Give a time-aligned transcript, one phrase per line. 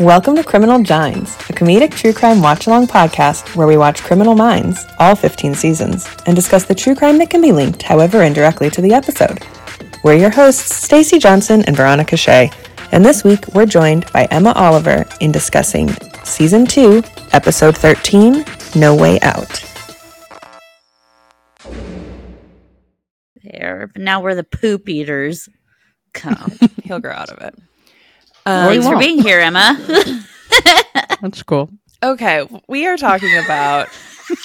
[0.00, 4.34] Welcome to Criminal Gines, a comedic true crime watch along podcast where we watch Criminal
[4.34, 8.68] Minds, all 15 seasons, and discuss the true crime that can be linked, however indirectly,
[8.68, 9.42] to the episode.
[10.04, 12.50] We're your hosts, Stacey Johnson and Veronica Shea,
[12.92, 15.88] and this week we're joined by Emma Oliver in discussing
[16.24, 17.02] Season 2,
[17.32, 19.64] Episode 13 No Way Out.
[23.42, 25.48] There, but now we're the poop eaters.
[26.12, 26.52] Come.
[26.84, 27.54] He'll grow out of it.
[28.46, 29.76] Um, or he Thanks for being here, Emma.
[31.20, 31.68] That's cool.
[32.02, 33.88] Okay, we are talking about.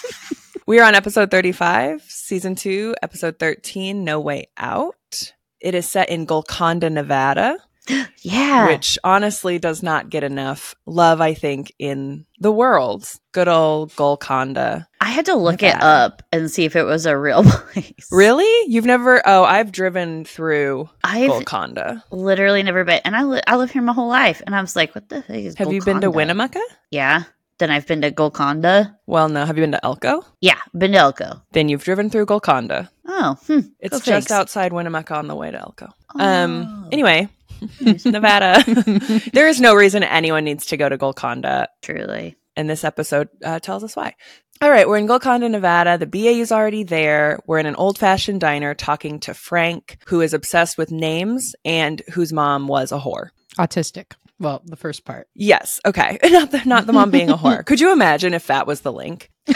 [0.65, 5.33] we are on episode 35, season 2, episode 13, No Way Out.
[5.59, 7.59] It is set in Golconda, Nevada,
[8.23, 8.67] yeah.
[8.67, 13.07] which honestly does not get enough love, I think, in the world.
[13.33, 14.87] Good old Golconda.
[15.11, 18.07] I had to look it up and see if it was a real place.
[18.13, 18.71] Really?
[18.71, 19.21] You've never.
[19.25, 22.01] Oh, I've driven through I've Golconda.
[22.11, 24.73] literally never been, and I, li- I live here my whole life, and I was
[24.77, 26.61] like, what the heck is Have you been to Winnemucca?
[26.91, 27.23] Yeah.
[27.59, 28.97] Then I've been to Golconda.
[29.05, 29.45] Well, no.
[29.45, 30.23] Have you been to Elko?
[30.39, 31.41] Yeah, been to Elko.
[31.51, 32.89] Then you've driven through Golconda.
[33.05, 33.59] Oh, hmm.
[33.81, 35.89] It's Go just outside Winnemucca on the way to Elko.
[36.15, 36.19] Oh.
[36.25, 36.87] Um.
[36.93, 37.27] Anyway,
[38.05, 38.63] Nevada.
[39.33, 42.37] there is no reason anyone needs to go to Golconda, Truly.
[42.55, 44.15] and this episode uh, tells us why.
[44.61, 45.97] All right, we're in Golconda, Nevada.
[45.97, 47.39] The BAU is already there.
[47.47, 51.99] We're in an old fashioned diner talking to Frank, who is obsessed with names and
[52.13, 53.29] whose mom was a whore.
[53.57, 54.13] Autistic.
[54.39, 55.27] Well, the first part.
[55.33, 55.79] Yes.
[55.83, 56.19] Okay.
[56.29, 57.65] Not the, not the mom being a whore.
[57.65, 59.29] Could you imagine if that was the link?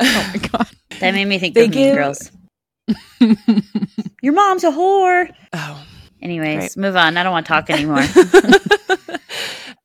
[0.00, 0.66] Oh my god.
[0.98, 2.32] That made me think They of give- Mean Girls.
[4.22, 5.32] Your mom's a whore.
[5.52, 5.84] Oh.
[6.20, 6.76] Anyways, Great.
[6.76, 7.16] move on.
[7.16, 8.02] I don't want to talk anymore.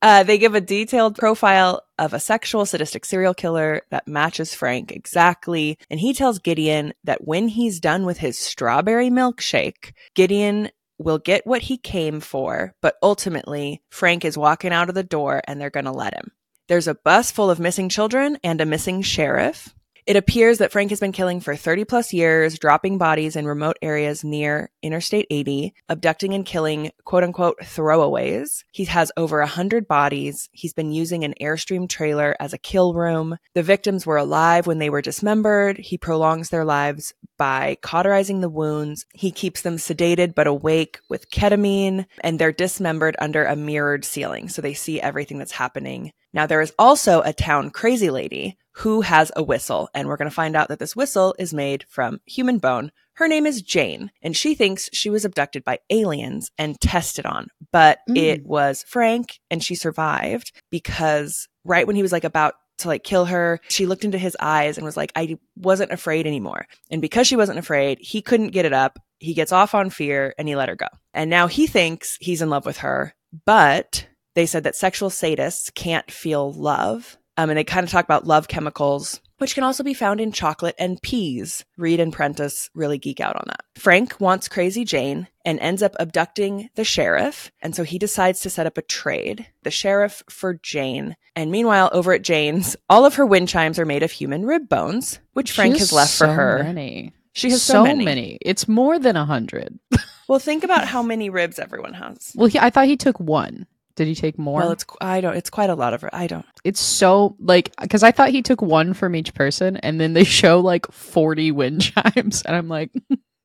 [0.02, 4.92] Uh, they give a detailed profile of a sexual sadistic serial killer that matches Frank
[4.92, 5.78] exactly.
[5.90, 11.48] And he tells Gideon that when he's done with his strawberry milkshake, Gideon will get
[11.48, 15.70] what he came for, but ultimately, Frank is walking out of the door and they're
[15.70, 16.32] going to let him.
[16.68, 19.74] There's a bus full of missing children and a missing sheriff.
[20.10, 23.78] It appears that Frank has been killing for 30 plus years, dropping bodies in remote
[23.80, 28.64] areas near Interstate 80, abducting and killing quote unquote throwaways.
[28.72, 30.50] He has over 100 bodies.
[30.52, 33.38] He's been using an Airstream trailer as a kill room.
[33.54, 35.78] The victims were alive when they were dismembered.
[35.78, 39.06] He prolongs their lives by cauterizing the wounds.
[39.14, 44.50] He keeps them sedated but awake with ketamine, and they're dismembered under a mirrored ceiling.
[44.50, 46.14] So they see everything that's happening.
[46.34, 50.30] Now, there is also a town crazy lady who has a whistle, and we're going
[50.30, 52.92] to find out that this whistle is made from human bone.
[53.14, 57.48] Her name is Jane, and she thinks she was abducted by aliens and tested on,
[57.72, 58.18] but Mm.
[58.18, 63.04] it was Frank, and she survived because right when he was like about to like
[63.04, 66.66] kill her, she looked into his eyes and was like, I wasn't afraid anymore.
[66.90, 69.00] And because she wasn't afraid, he couldn't get it up.
[69.20, 70.88] He gets off on fear and he let her go.
[71.14, 73.14] And now he thinks he's in love with her,
[73.46, 77.18] but they said that sexual sadists can't feel love.
[77.40, 80.34] Um, and they kind of talk about love chemicals, which can also be found in
[80.34, 81.64] chocolate and peas.
[81.78, 83.62] Reed and Prentiss really geek out on that.
[83.78, 87.50] Frank wants Crazy Jane and ends up abducting the sheriff.
[87.62, 91.16] And so he decides to set up a trade the sheriff for Jane.
[91.34, 94.68] And meanwhile, over at Jane's, all of her wind chimes are made of human rib
[94.68, 96.62] bones, which Frank She has left for so her.
[96.62, 97.14] Many.
[97.32, 98.38] She has so, many.
[98.42, 99.80] It's more than a hundred.
[100.28, 102.34] Well, think about how many ribs everyone has.
[102.36, 103.66] Well, he, I thought he took one.
[104.00, 104.62] Did he take more?
[104.62, 105.36] Well, it's I don't.
[105.36, 106.06] It's quite a lot of.
[106.14, 106.46] I don't.
[106.64, 110.24] it's so like because I thought he took one from each person, and then they
[110.40, 112.92] show like forty wind chimes, and I'm like,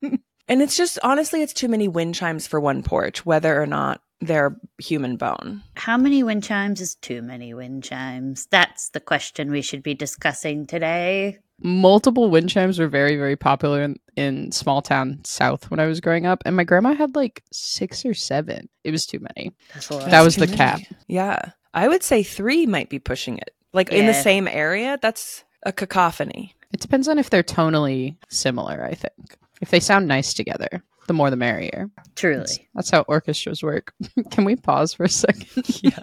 [0.47, 4.01] And it's just honestly, it's too many wind chimes for one porch, whether or not
[4.21, 5.61] they're human bone.
[5.75, 8.47] How many wind chimes is too many wind chimes?
[8.49, 11.39] That's the question we should be discussing today.
[11.61, 16.01] multiple wind chimes were very very popular in, in small town south when I was
[16.01, 18.67] growing up, and my grandma had like six or seven.
[18.83, 19.53] It was too many.
[19.73, 20.09] That's a lot.
[20.11, 20.57] That was the many.
[20.57, 20.81] cap.
[21.07, 23.51] Yeah, I would say three might be pushing it.
[23.73, 26.55] Like in the same area, that's a cacophony.
[26.73, 28.83] It depends on if they're tonally similar.
[28.83, 29.13] I think
[29.61, 31.89] if they sound nice together, the more the merrier.
[32.15, 32.67] Truly.
[32.73, 33.93] that's how orchestras work.
[34.31, 35.47] Can we pause for a second?
[35.83, 35.99] Yeah.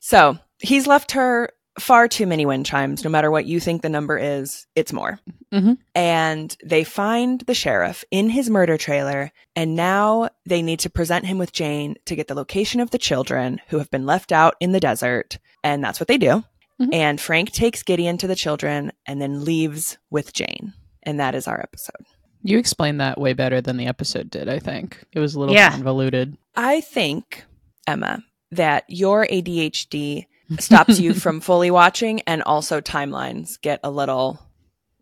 [0.00, 3.04] so he's left her far too many wind chimes.
[3.04, 5.18] No matter what you think the number is, it's more.
[5.52, 5.78] Mhm.
[5.94, 11.26] And they find the sheriff in his murder trailer, and now they need to present
[11.26, 14.54] him with Jane to get the location of the children who have been left out
[14.60, 15.38] in the desert.
[15.64, 16.44] And that's what they do.
[16.80, 16.94] Mhm.
[16.94, 20.72] And Frank takes Gideon to the children and then leaves with Jane.
[21.02, 22.04] And that is our episode.
[22.42, 24.48] You explained that way better than the episode did.
[24.48, 25.70] I think it was a little Yeah.
[25.70, 26.36] convoluted.
[26.56, 27.44] I think,
[27.86, 28.22] Emma,
[28.52, 30.26] that your ADHD
[30.58, 34.40] stops you from fully watching and also timelines get a little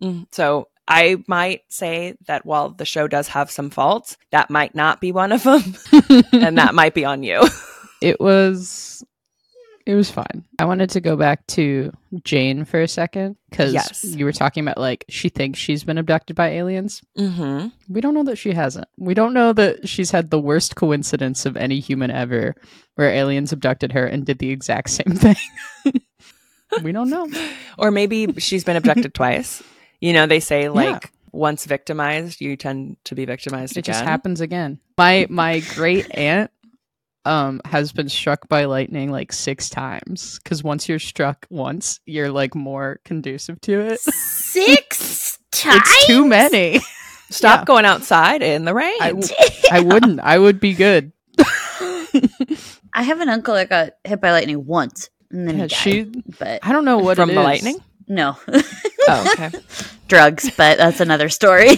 [0.03, 4.77] Mm, so I might say that while the show does have some faults, that might
[4.77, 5.61] not be one of them,
[6.33, 7.43] and that might be on you.
[8.01, 9.05] it was
[9.89, 10.45] it was fine.
[10.59, 11.91] I wanted to go back to
[12.23, 14.05] Jane for a second because Yes.
[14.05, 17.01] you were talking about like she thinks she's been abducted by aliens.
[17.19, 17.69] Mm-hmm.
[17.89, 18.87] We don't know that she hasn't.
[18.99, 22.55] We don't know that she's had the worst coincidence of any human ever
[22.97, 25.37] where aliens abducted her and did the exact same thing.
[26.83, 27.29] we don't know.
[27.79, 29.63] Or maybe she's been abducted twice.
[30.01, 31.11] You know, they say like Yeah.
[31.31, 33.95] once victimized, you tend to be victimized It again.
[33.95, 34.81] just happens again.
[34.99, 36.51] My my great aunt
[37.29, 42.31] um has been struck by lightning like six times because once you're struck once, you're
[42.31, 44.01] like more conducive to it.
[44.01, 45.83] Six times.
[45.87, 46.81] It's too many.
[47.31, 47.65] Stop Yeah.
[47.65, 48.97] going outside in the rain.
[49.01, 49.35] I, w-
[49.71, 50.21] I wouldn't.
[50.21, 51.13] I would be good.
[52.95, 55.71] I have an uncle that got hit by lightning once, and then Yeah, he died.
[56.15, 56.23] she.
[56.39, 57.45] but I don't know what From it the is.
[57.45, 57.77] lightning?
[58.11, 59.51] no oh, okay.
[60.09, 60.51] drugs.
[60.57, 61.77] But that's another story.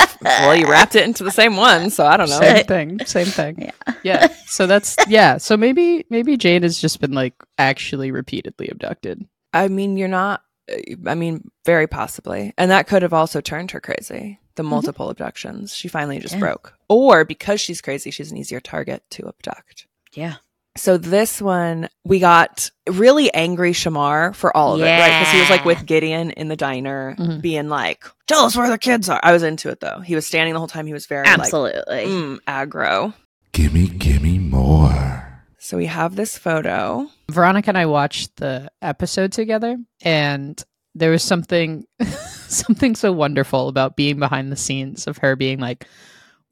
[0.22, 2.38] well, you wrapped it into the same one, so I don't know.
[2.38, 3.04] Same thing.
[3.06, 3.56] Same thing.
[3.58, 3.94] Yeah.
[4.02, 4.26] Yeah.
[4.46, 5.38] So that's yeah.
[5.38, 9.26] So maybe maybe Jane has just been like actually repeatedly abducted.
[9.52, 10.42] I mean, you're not.
[10.70, 14.38] Uh, I mean, very possibly, and that could have also turned her crazy.
[14.54, 14.70] The mm-hmm.
[14.70, 16.40] multiple abductions, she finally just Yeah.
[16.40, 19.86] broke, or because she's crazy, she's an easier target to abduct.
[20.12, 20.36] yeah.
[20.76, 25.18] So this one, we got really angry Shemar for all of it, right?
[25.20, 27.42] Because he was like with Gideon in the diner, Mhm.
[27.42, 30.00] being like, "Tell us where the kids are." I was into it though.
[30.00, 30.86] He was standing the whole time.
[30.86, 31.82] He was very Absolutely.
[31.86, 33.12] like, mm, aggro.
[33.52, 35.44] Gimme, gimme more.
[35.58, 37.06] So we have this photo.
[37.30, 40.62] Veronica and I watched the episode together, and
[40.94, 41.84] there was something
[42.48, 45.86] something so wonderful about being behind the scenes of her being like,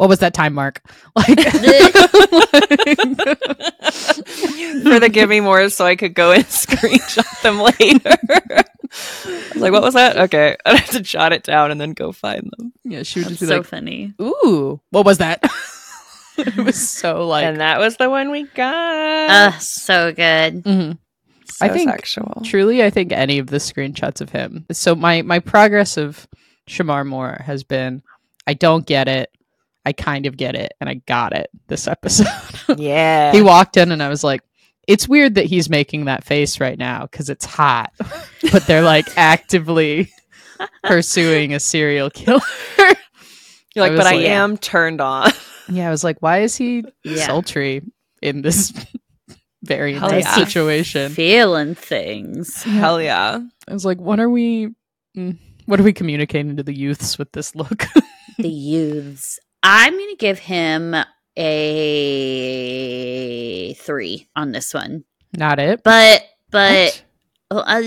[0.01, 0.81] "What was that time mark?"
[1.17, 1.29] Like,
[4.83, 8.17] for the give me more so I could go and screenshot them later.
[8.33, 10.17] I was like, what was that?
[10.17, 10.57] Okay.
[10.65, 12.73] I have to jot it down and then go find them.
[12.85, 14.15] yeah, she would That's just be so like, funny.
[14.21, 15.45] "Ooh, what was that?"
[16.39, 19.31] it was so like, and that was the one we got.
[19.31, 20.65] Uh, so good.
[20.65, 20.99] Mhm.
[21.45, 22.41] so I think sexual.
[22.45, 24.65] truly, I think any of the screenshots of him.
[24.73, 26.27] So my my progress of
[26.69, 28.03] Shemar Moore has been,
[28.47, 29.31] I don't get it.
[29.87, 32.27] I kind of get it, and I got it this episode.
[32.79, 33.33] Yeah.
[33.33, 34.43] he walked in and I was like,
[34.87, 37.93] it's weird that he's making that face right now because it's hot,
[38.53, 40.13] but they're like actively
[40.85, 42.41] pursuing a serial killer.
[42.79, 45.31] You're like, was but I am turned on.
[45.69, 47.27] yeah, I was like, why is he Yeah.
[47.27, 47.83] sultry
[48.23, 48.73] in this
[49.63, 50.35] very intense yeah.
[50.37, 51.13] situation?
[51.13, 52.63] Feeling things.
[52.63, 53.41] Hell yeah.
[53.69, 54.69] I was like, what are we?
[55.17, 57.85] mm, What are we communicating to the youths with this look?
[58.39, 59.39] the youths.
[59.63, 60.95] I'm going to give him
[63.01, 65.05] a three on this one.
[65.37, 65.83] Not it.
[65.83, 67.03] But, but,
[67.51, 67.83] well, uh,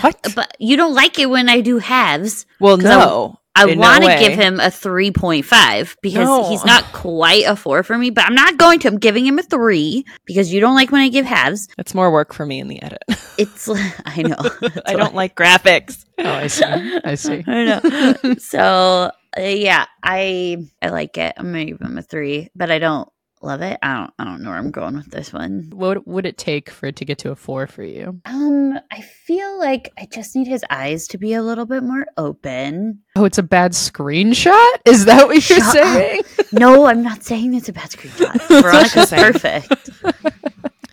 [0.00, 0.26] What?
[0.34, 2.46] but you don't like it when I do halves.
[2.60, 3.38] Well, no.
[3.54, 4.20] I no want to way.
[4.20, 6.48] give him a 3.5 because No.
[6.48, 8.88] he's not quite a four for me, but I'm not going to.
[8.88, 11.66] I'm giving him a three because you don't like when I give halves.
[11.76, 13.02] It's more work for me in the edit.
[13.38, 14.34] It's, I know.
[14.86, 16.04] I don't like graphics.
[16.20, 16.64] Oh, I see.
[17.04, 17.44] I see.
[17.46, 18.34] I know.
[18.38, 21.34] so uh, yeah, I I like it.
[21.36, 23.08] I'm gonna give him a three, but I don't
[23.40, 23.78] love it.
[23.82, 25.70] I don't I don't know where I'm going with this one.
[25.72, 28.20] What would it take for it to get to a four for you?
[28.24, 32.06] Um, I feel like I just need his eyes to be a little bit more
[32.16, 33.00] open.
[33.16, 34.66] Oh, it's a bad screenshot?
[34.84, 35.86] Is that what you're Shut up.
[35.94, 36.22] saying?
[36.52, 38.40] No, I'm not saying it's a bad screenshot.
[38.62, 39.90] Veronica's perfect.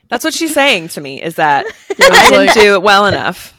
[0.09, 3.53] That's what she's saying to me is that was I didn't do it well enough.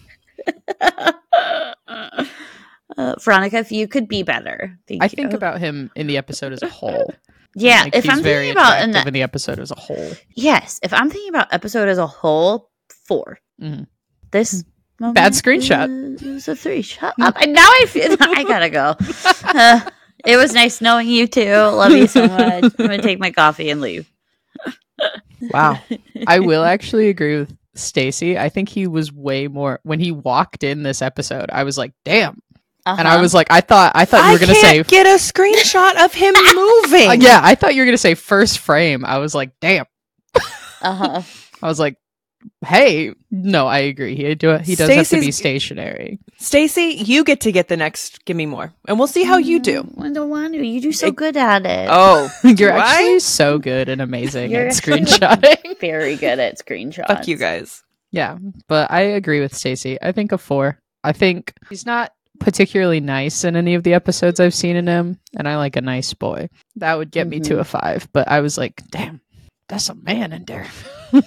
[2.96, 5.10] Uh, Veronica, if you could be better, thank I you.
[5.10, 7.12] think about him in the episode as a whole.
[7.54, 7.82] yeah.
[7.84, 10.12] Like, if he's I'm very thinking about in the, in the episode as a whole.
[10.34, 12.70] yes, if I'm thinking about episode as a whole,
[13.06, 13.86] 4 Mhm.
[14.30, 14.64] This
[14.98, 16.22] Bad moment screenshot.
[16.22, 16.80] is a three.
[16.82, 17.36] Shut up!
[17.40, 18.94] And now I feel I gotta go.
[19.44, 19.80] Uh,
[20.24, 21.52] it was nice knowing you too.
[21.52, 22.64] Love you so much.
[22.64, 24.10] I'm gonna take my coffee and leave.
[25.50, 25.78] Wow.
[26.26, 28.38] I will actually agree with Stacy.
[28.38, 31.50] I think he was way more when he walked in this episode.
[31.52, 32.40] I was like, "Damn!"
[32.86, 33.20] And I Uh-huh.
[33.22, 36.04] was like, "I thought, I thought you were I gonna say, can't get a screenshot
[36.04, 37.08] of him moving.
[37.10, 39.86] Uh, yeah, I thought you were gonna say first frame." I was like, "Damn!"
[40.82, 41.22] uh-huh.
[41.62, 41.96] I was like,
[42.64, 44.14] "Hey, no, I agree.
[44.14, 48.24] He do he does have to be stationary." Stacy, you get to get the next
[48.26, 48.72] give me more.
[48.86, 49.88] And we'll see how you do.
[49.98, 50.64] I don't want to.
[50.64, 51.88] You do so It- good at it.
[51.90, 52.78] Oh, You're do I?
[52.78, 55.80] actually so good and amazing You're at screenshotting.
[55.80, 57.06] very good at screenshots.
[57.08, 57.82] Fuck you guys.
[58.12, 58.36] Yeah,
[58.68, 59.98] but I agree with Stacy.
[60.00, 60.78] I think a four.
[61.02, 65.18] I think he's not particularly nice in any of the episodes I've seen in him,
[65.36, 66.48] and I like a nice boy.
[66.76, 67.60] That would get me to Mhm.
[67.60, 68.08] a five.
[68.12, 69.20] But I was like, damn,
[69.68, 70.66] that's a man in there.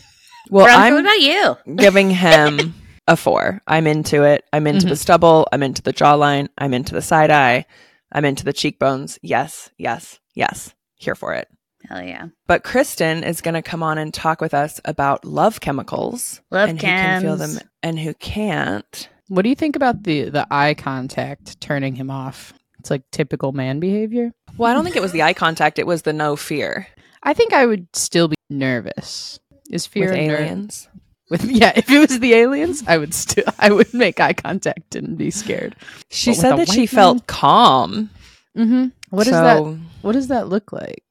[0.51, 1.57] Well, Veronica, I'm about you?
[1.75, 2.73] giving him
[3.07, 3.61] a four.
[3.67, 4.45] I'm into it.
[4.51, 5.47] I'm into the stubble.
[5.51, 6.47] I'm into the jawline.
[6.57, 7.65] I'm into the side eye.
[8.11, 9.19] I'm into the cheekbones.
[9.21, 10.73] Yes, yes, yes.
[10.95, 11.47] Here for it.
[11.87, 12.27] Hell yeah.
[12.47, 16.69] But Kristen is going to come on and talk with us about love chemicals Love
[16.69, 19.07] and who can feel them and who can't.
[19.29, 22.53] What do you think about the the eye contact turning him off?
[22.79, 24.31] It's like typical man behavior.
[24.57, 26.87] Well, I don't think it was the eye contact; it was the no fear
[27.23, 29.39] I think I would still be nervous.
[29.69, 30.89] Is fear with and ner- aliens.
[31.29, 34.95] with yeah, if it was the aliens, I would still I would make eye contact
[34.95, 35.75] and be scared.
[36.09, 38.09] She said that she white felt calm.
[38.57, 38.87] Mm-hmm.
[39.11, 41.03] What does so that what does that look like?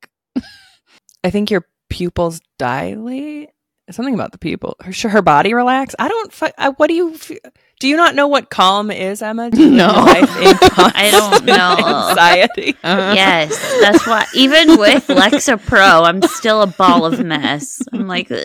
[1.23, 3.51] I think your pupils dilate.
[3.91, 4.77] Something about the people.
[4.83, 5.95] Her, her body relax.
[5.99, 6.33] I don't.
[6.33, 7.15] fu- I, what do you?
[7.15, 7.31] f-
[7.81, 9.51] Do you not know what calm is, Emma?
[9.51, 9.87] Do you No.
[9.87, 12.09] life in I don't know.
[12.09, 12.75] Anxiety.
[12.85, 14.27] Uh, Yes, that's why.
[14.35, 17.81] Even with Lexapro, I'm still a ball of mess.
[17.93, 18.39] I'm like, ugh.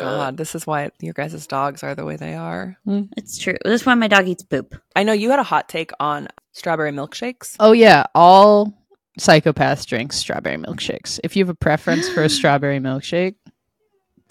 [0.00, 2.76] God, this is why your guys' dogs are the way they are.
[3.16, 3.56] it's true.
[3.64, 4.74] This is why my dog eats poop.
[4.96, 7.56] I know you had a hot take on strawberry milkshakes.
[7.60, 8.72] Oh yeah, all
[9.20, 11.20] psychopaths drink strawberry milkshakes.
[11.22, 13.34] If you have a preference for a strawberry milkshake,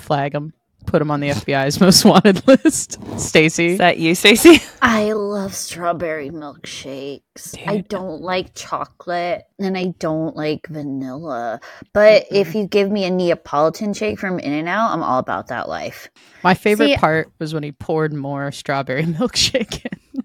[0.02, 0.54] flag them.
[0.88, 2.98] Put them on the FBI's most wanted list.
[3.20, 3.74] Stacy.
[3.74, 4.64] Is that you, Stacy?
[4.82, 7.56] I love strawberry milkshakes.
[7.68, 11.60] I don't like chocolate and I don't like vanilla.
[11.94, 15.48] But if you give me a Neapolitan shake from In and Out, I'm all about
[15.48, 16.10] that life.
[16.44, 20.24] My favorite See- part was when he poured more strawberry milkshake in.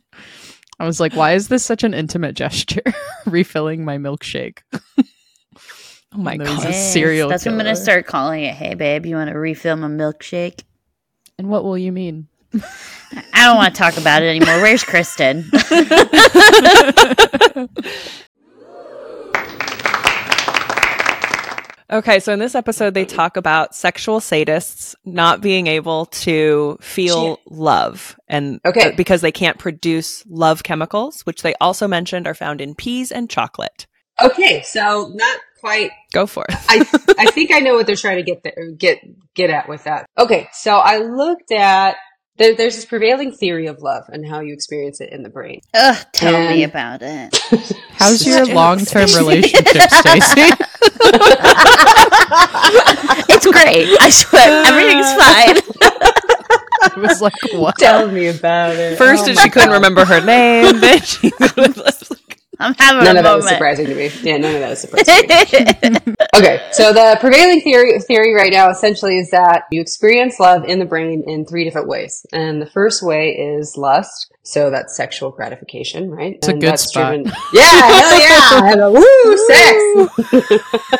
[0.78, 2.82] I was like, why is this such an intimate gesture?
[3.26, 4.58] Refilling my milkshake.
[6.16, 6.70] Oh my And there was god.
[6.70, 8.54] a serial That's what I'm gonna start calling it.
[8.54, 10.62] Hey babe, you want to refill my milkshake?
[11.38, 12.28] And what will you mean?
[13.34, 14.62] I don't want to talk about it anymore.
[14.62, 15.50] Where's Kristen?
[21.88, 27.38] Okay, so in this episode, they talk about sexual sadists not being able to feel
[27.48, 28.92] love, and uh, Okay.
[28.96, 33.30] because they can't produce love chemicals, which they also mentioned are found in peas and
[33.30, 33.86] chocolate.
[34.20, 35.90] Okay, so not quite.
[36.12, 36.56] Go for it.
[36.68, 36.86] I
[37.18, 39.00] I think I know what they're trying to get there, get
[39.34, 40.06] get at with that.
[40.18, 41.96] Okay, so I looked at
[42.38, 45.60] there, there's this prevailing theory of love and how you experience it in the brain.
[45.74, 47.36] Ugh, tell me about it.
[47.92, 50.52] How's your long term relationship, Stacy?
[53.28, 53.96] it's great.
[54.00, 55.56] I swear, everything's fine.
[56.82, 57.76] I was like, what?
[57.78, 58.98] Tell me about it.
[58.98, 60.78] First, Oh did my she couldn't remember her name.
[60.80, 61.32] Then she
[62.60, 64.10] I'm having None of that was surprising to me.
[64.22, 65.28] Yeah, none of that was surprising.
[65.28, 66.14] to me.
[66.36, 70.78] Okay, so the prevailing theory theory right now essentially is that you experience love in
[70.78, 74.30] the brain in three different ways, and the first way is lust.
[74.46, 76.36] So that's sexual gratification, right?
[76.36, 77.14] It's a good that's spot.
[77.14, 79.76] Driven, yeah, hell yeah, and a woo, sex.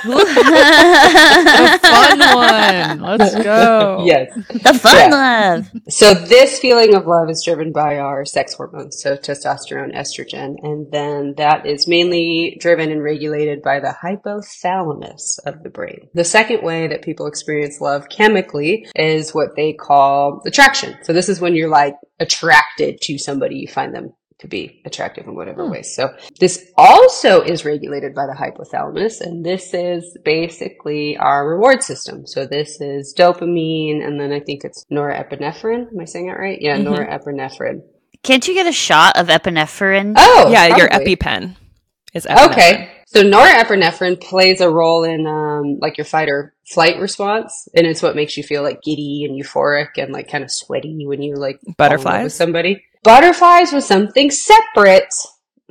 [0.09, 3.01] A fun one.
[3.19, 4.03] Let's go.
[4.05, 4.35] yes.
[4.35, 5.09] the fun Yeah.
[5.11, 5.71] love.
[5.89, 10.91] So this feeling of love is driven by our sex hormones, so testosterone, estrogen, and
[10.91, 16.09] then that is mainly driven and regulated by the hypothalamus of the brain.
[16.15, 20.97] The second way that people experience love chemically is what they call attraction.
[21.03, 25.27] So this is when you're like attracted to somebody, you find them to be attractive
[25.27, 25.83] in whatever way.
[25.83, 32.27] So this also is regulated by the hypothalamus, and this is basically our reward system.
[32.27, 35.89] So this is dopamine, and then I think it's norepinephrine.
[35.93, 36.59] Am I saying it right?
[36.61, 36.87] Yeah, Mhm.
[37.09, 37.81] norepinephrine.
[38.23, 40.15] Can't you get a shot of epinephrine?
[40.17, 41.17] Oh, yeah, your probably.
[41.17, 41.57] EpiPen
[42.13, 42.51] is epinephrine.
[42.53, 42.89] Okay.
[43.07, 48.03] So norepinephrine plays a role in um, like your fight or flight response, and it's
[48.03, 51.37] what makes you feel like giddy and euphoric and like kind of sweaty when you
[51.37, 52.25] like fall in love Butterflies?
[52.25, 52.85] with somebody.
[53.07, 55.15] Butterflies was something separate,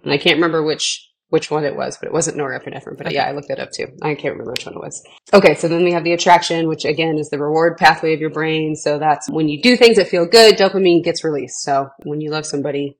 [0.03, 2.97] and I can't remember which which one it was, but it wasn't norepinephrine.
[2.97, 3.15] But Okay.
[3.15, 3.87] yeah, I looked that up too.
[4.01, 5.03] I can't remember which one it was.
[5.33, 8.29] Okay, so then we have the attraction, which again is the reward pathway of your
[8.29, 8.75] brain.
[8.75, 11.61] So that's when you do things that feel good, dopamine gets released.
[11.61, 12.97] So when you love somebody,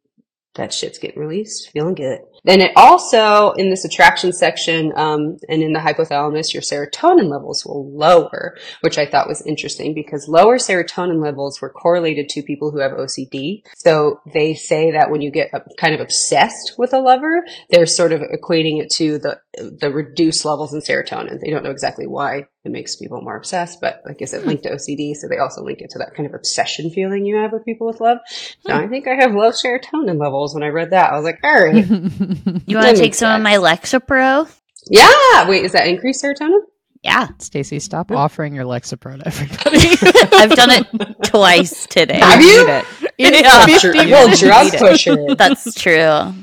[0.56, 2.20] that shit's getting released, feeling good.
[2.46, 7.66] Then it also, in this attraction section, um, and in the hypothalamus, your serotonin levels
[7.66, 12.70] will lower, which I thought was interesting because lower serotonin levels were correlated to people
[12.70, 13.64] who have OCD.
[13.76, 17.88] So they say that when you get uh, kind of obsessed with a lover, they're
[17.88, 21.42] sort of equating it to the, the reduced levels in serotonin.
[21.42, 24.64] They don't know exactly why it makes people more obsessed, but like I said, linked
[24.64, 25.16] to OCD.
[25.16, 27.86] So they also link it to that kind of obsession feeling you have with people
[27.88, 28.18] with love.
[28.66, 31.12] So I think I have low serotonin levels when I read that.
[31.12, 31.86] I was like, all right.
[32.68, 34.52] You want to take makes some of my Lexapro?
[34.90, 35.48] Yeah.
[35.50, 36.60] Wait, is that increased serotonin?
[37.04, 40.36] Yeah, Stacy, stop offering your Lexapro to everybody.
[40.36, 42.18] I've done it twice today.
[42.20, 42.66] Have you?
[42.66, 42.86] Need it.
[43.20, 43.66] It's Yeah.
[43.66, 44.40] 50 Dr- little minutes.
[44.42, 44.80] drug it.
[44.80, 45.36] pusher.
[45.36, 46.34] That's true.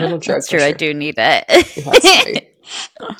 [0.00, 0.62] Little drug That's true.
[0.62, 2.48] I do need it.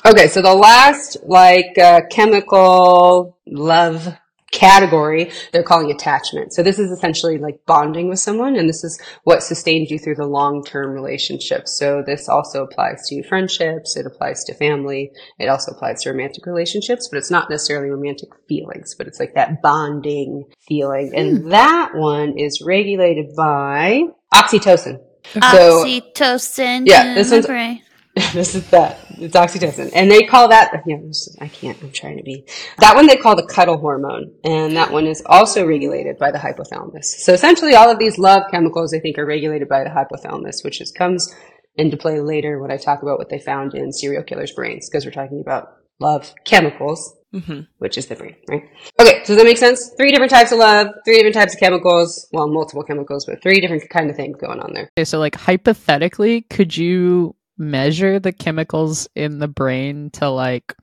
[0.05, 4.17] Okay, so the last like uh, chemical love
[4.53, 6.53] category they're calling attachment.
[6.53, 10.15] So this is essentially like bonding with someone and this is what sustains you through
[10.15, 11.67] the long-term relationship.
[11.67, 16.45] So this also applies to friendships, it applies to family, it also applies to romantic
[16.45, 21.11] relationships, but it's not necessarily romantic feelings, but it's like that bonding feeling.
[21.13, 21.49] And hmm.
[21.49, 24.99] that one is regulated by oxytocin.
[25.33, 26.83] So Oxytocin.
[26.85, 27.81] Yeah, this one's-
[28.33, 28.99] this is that.
[29.19, 29.91] It's oxytocin.
[29.93, 32.45] And they call that, I can't, I'm trying to be.
[32.79, 34.33] That one they call the cuddle hormone.
[34.43, 37.05] And that one is also regulated by the hypothalamus.
[37.05, 40.81] So essentially all of these love chemicals I think are regulated by the hypothalamus, which
[40.81, 41.33] is, comes
[41.75, 45.05] into play later when I talk about what they found in serial killers' brains, because
[45.05, 48.63] we're talking about love chemicals, hmm which is the brain, right?
[48.99, 49.91] Okay, so does that make sense?
[49.97, 53.59] Three different types of love, three different types of chemicals, well, multiple chemicals, but three
[53.59, 54.89] different kind of things going on there.
[54.97, 60.73] Okay, so like hypothetically, could you measure the chemicals in the brain to like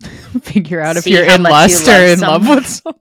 [0.42, 2.94] figure out if See you're in much you lust or love in love with someone?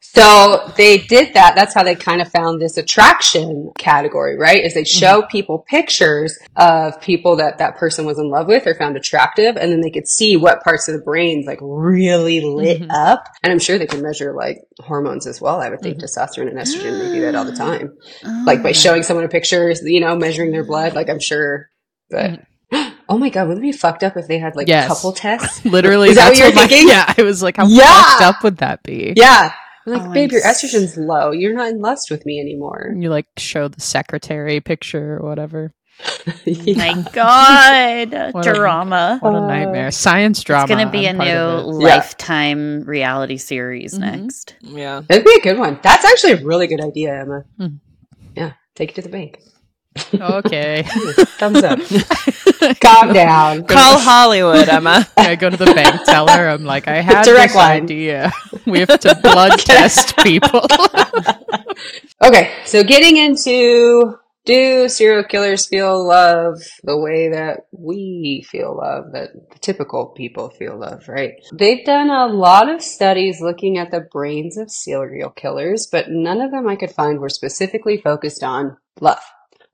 [0.00, 1.56] So they did that.
[1.56, 4.62] That's how they kind of found this attraction category, right?
[4.62, 8.76] Is they show people pictures of people that that person was in love with or
[8.76, 12.82] found attractive, and then they could see what parts of the brains like really lit
[12.82, 12.90] Mhm.
[12.92, 13.24] up.
[13.42, 15.60] And I'm sure they can measure like hormones as well.
[15.60, 17.96] I would think testosterone and estrogen they do that all the time,
[18.46, 18.72] like by Oh.
[18.72, 20.94] showing someone a picture, you know, measuring their blood.
[20.94, 21.68] Like I'm sure,
[22.14, 22.40] but.
[23.08, 24.88] Oh my god, wouldn't it be fucked up if they had like Yes.
[24.88, 25.64] couple tests?
[25.64, 26.88] Literally, Is that that's what you're my- thinking?
[26.88, 27.84] Yeah, I was like, how Yeah!
[28.02, 29.12] fucked up would that be?
[29.16, 29.52] Yeah.
[29.86, 31.30] I'm like, Oh, babe, I'm your s- estrogen's low.
[31.30, 32.88] You're not in lust with me anymore.
[32.90, 35.72] And you like show the secretary picture or whatever.
[36.46, 36.76] Yeah.
[36.94, 39.18] My God, What a- drama.
[39.20, 39.90] What a Uh, nightmare!
[39.90, 40.64] Science drama.
[40.64, 41.82] It's gonna be I'm a new of it.
[41.82, 41.94] Yeah.
[41.96, 44.00] lifetime reality series Mhm.
[44.00, 44.56] next.
[44.62, 45.02] Yeah.
[45.08, 45.78] it'd be a good one.
[45.82, 47.44] That's actually a really good idea, Emma.
[47.58, 47.66] Hmm.
[48.34, 49.38] Yeah, take it to the bank.
[50.12, 50.82] Okay.
[51.38, 51.78] Thumbs up.
[52.80, 53.64] Calm down.
[53.64, 55.06] Call Hollywood, Emma.
[55.16, 56.48] I go to the bank teller.
[56.48, 57.82] I'm like, I had Direct this line.
[57.84, 58.32] idea.
[58.66, 60.66] We have to blood test people.
[62.22, 69.12] Okay, so getting into do serial killers feel love the way that we feel love,
[69.12, 71.32] that the typical people feel love, right?
[71.52, 76.40] They've done a lot of studies looking at the brains of serial killers, but none
[76.40, 79.22] of them I could find were specifically focused on love.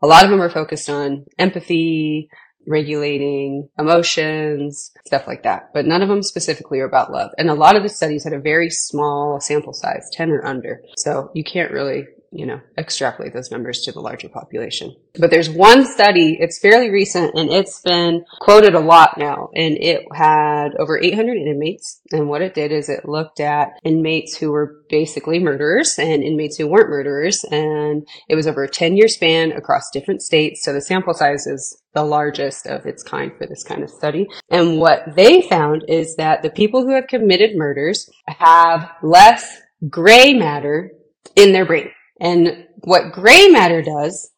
[0.02, 2.30] A lot of them are focused on empathy,
[2.66, 5.70] regulating emotions, stuff like that.
[5.74, 7.30] But none of them specifically are about love.
[7.38, 10.82] And a lot of the studies had a very small sample size, 10 or under.
[10.96, 14.94] So you can't really, you know, extrapolate those numbers to the larger population.
[15.18, 19.50] But there's one study, it's fairly recent and it's been quoted a lot now.
[19.54, 22.00] And it had over 800 inmates.
[22.12, 26.56] And what it did is it looked at inmates who were basically murderers and inmates
[26.56, 27.44] who weren't murderers.
[27.50, 30.64] And it was over a 10 year span across different states.
[30.64, 34.28] So the sample size is the largest of its kind for this kind of study.
[34.48, 40.32] And what they found is that the people who have committed murders have less gray
[40.32, 40.92] matter
[41.34, 41.90] in their brain.
[42.20, 44.30] And what gray matter does,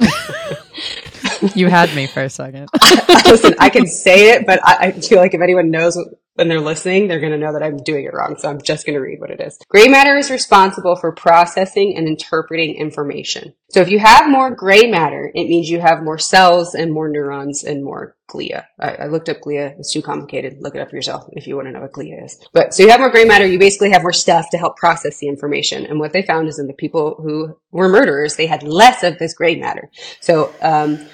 [1.54, 2.68] you had me for a second.
[3.26, 5.96] listen, I can say it, but I, I feel like if anyone knows
[6.38, 8.36] when they're listening, they're going to know that I'm doing it wrong.
[8.38, 9.58] So I'm just going to read what it is.
[9.68, 13.54] Gray matter is responsible for processing and interpreting information.
[13.70, 17.08] So if you have more gray matter, it means you have more cells and more
[17.08, 18.66] neurons and more glia.
[18.78, 19.76] I, I looked up glia.
[19.80, 20.58] It's too complicated.
[20.60, 22.38] Look it up yourself if you want to know what glia is.
[22.52, 25.18] But so you have more gray matter, you basically have more stuff to help process
[25.18, 25.86] the information.
[25.86, 29.18] And what they found is in the people who were murderers, they had less of
[29.18, 29.90] this gray matter.
[30.20, 31.04] So, um,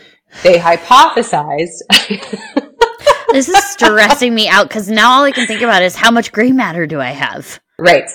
[0.42, 1.80] they hypothesized
[3.34, 6.30] This is stressing me out because now all I can think about is how much
[6.30, 7.58] gray matter do I have?
[7.80, 8.08] Right.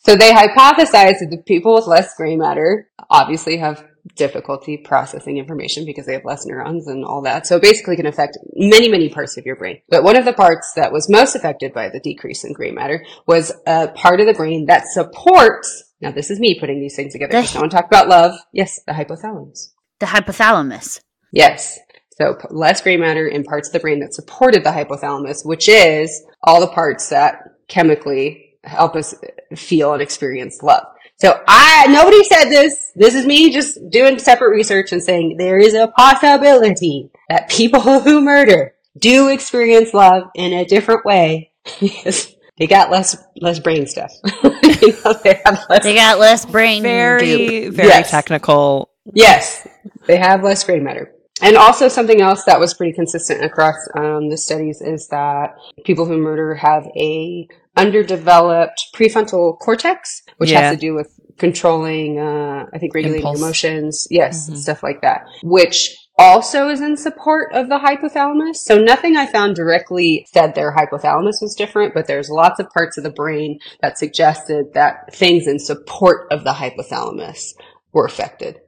[0.00, 3.86] So they hypothesized that the people with less gray matter obviously have
[4.16, 7.46] difficulty processing information because they have less neurons and all that.
[7.46, 9.82] So it basically can affect many, many parts of your brain.
[9.88, 13.04] But one of the parts that was most affected by the decrease in gray matter
[13.28, 17.12] was a part of the brain that supports, now this is me putting these things
[17.12, 18.34] together because no one talked about love.
[18.52, 19.68] Yes, the hypothalamus.
[20.00, 20.98] The hypothalamus.
[21.32, 21.78] Yes.
[22.20, 26.22] So less gray matter in parts of the brain that supported the hypothalamus, which is
[26.42, 29.14] all the parts that chemically help us
[29.56, 30.84] feel and experience love.
[31.16, 32.92] So I, nobody said this.
[32.94, 37.80] This is me just doing separate research and saying there is a possibility that people
[38.02, 43.86] who murder do experience love in a different way because they got less, less brain
[43.86, 44.12] stuff.
[44.44, 46.82] you know, they less They got less brain.
[46.82, 46.84] goop.
[46.90, 48.10] Very, very Yes.
[48.10, 48.90] technical.
[49.14, 49.66] Yes,
[50.06, 51.14] they have less gray matter.
[51.42, 56.04] And also something else that was pretty consistent across um, the studies is that people
[56.06, 60.60] who murder have a underdeveloped prefrontal cortex, which Yeah.
[60.60, 63.38] has to do with controlling, uh, I think regulating Impulse.
[63.38, 64.06] emotions.
[64.10, 64.56] Yes, Mhm.
[64.56, 68.56] stuff like that, which also is in support of the hypothalamus.
[68.56, 72.98] So nothing I found directly said their hypothalamus was different, but there's lots of parts
[72.98, 77.54] of the brain that suggested that things in support of the hypothalamus
[77.94, 78.60] were affected.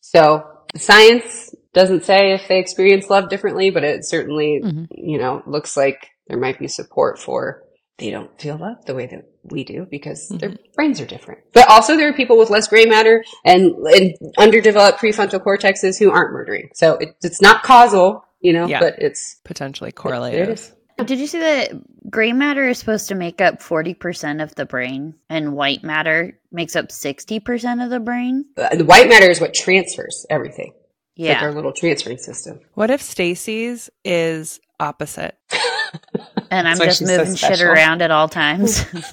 [0.00, 0.44] So
[0.76, 4.86] science doesn't say if they experience love differently, but it certainly, Mhm.
[4.92, 7.62] you know, looks like there might be support for
[7.98, 11.40] they don't feel love the way that we do because their brains are different.
[11.52, 16.10] But also there are people with less gray matter and, and underdeveloped prefrontal cortexes who
[16.10, 16.70] aren't murdering.
[16.74, 18.80] So it, it's not causal, you know, Yeah.
[18.80, 20.48] but it's Potentially It correlated.
[20.48, 20.72] is.
[21.04, 21.70] Did you see that
[22.10, 26.74] gray matter is supposed to make up 40% of the brain and white matter makes
[26.76, 28.44] up 60% of the brain?
[28.56, 30.72] Uh, the white matter is what transfers everything.
[31.16, 31.44] It's like Yeah.
[31.44, 32.60] our little transferring system.
[32.74, 35.36] What if Stacy's is opposite?
[36.50, 38.84] and I'm just she's so moving shit around at all times.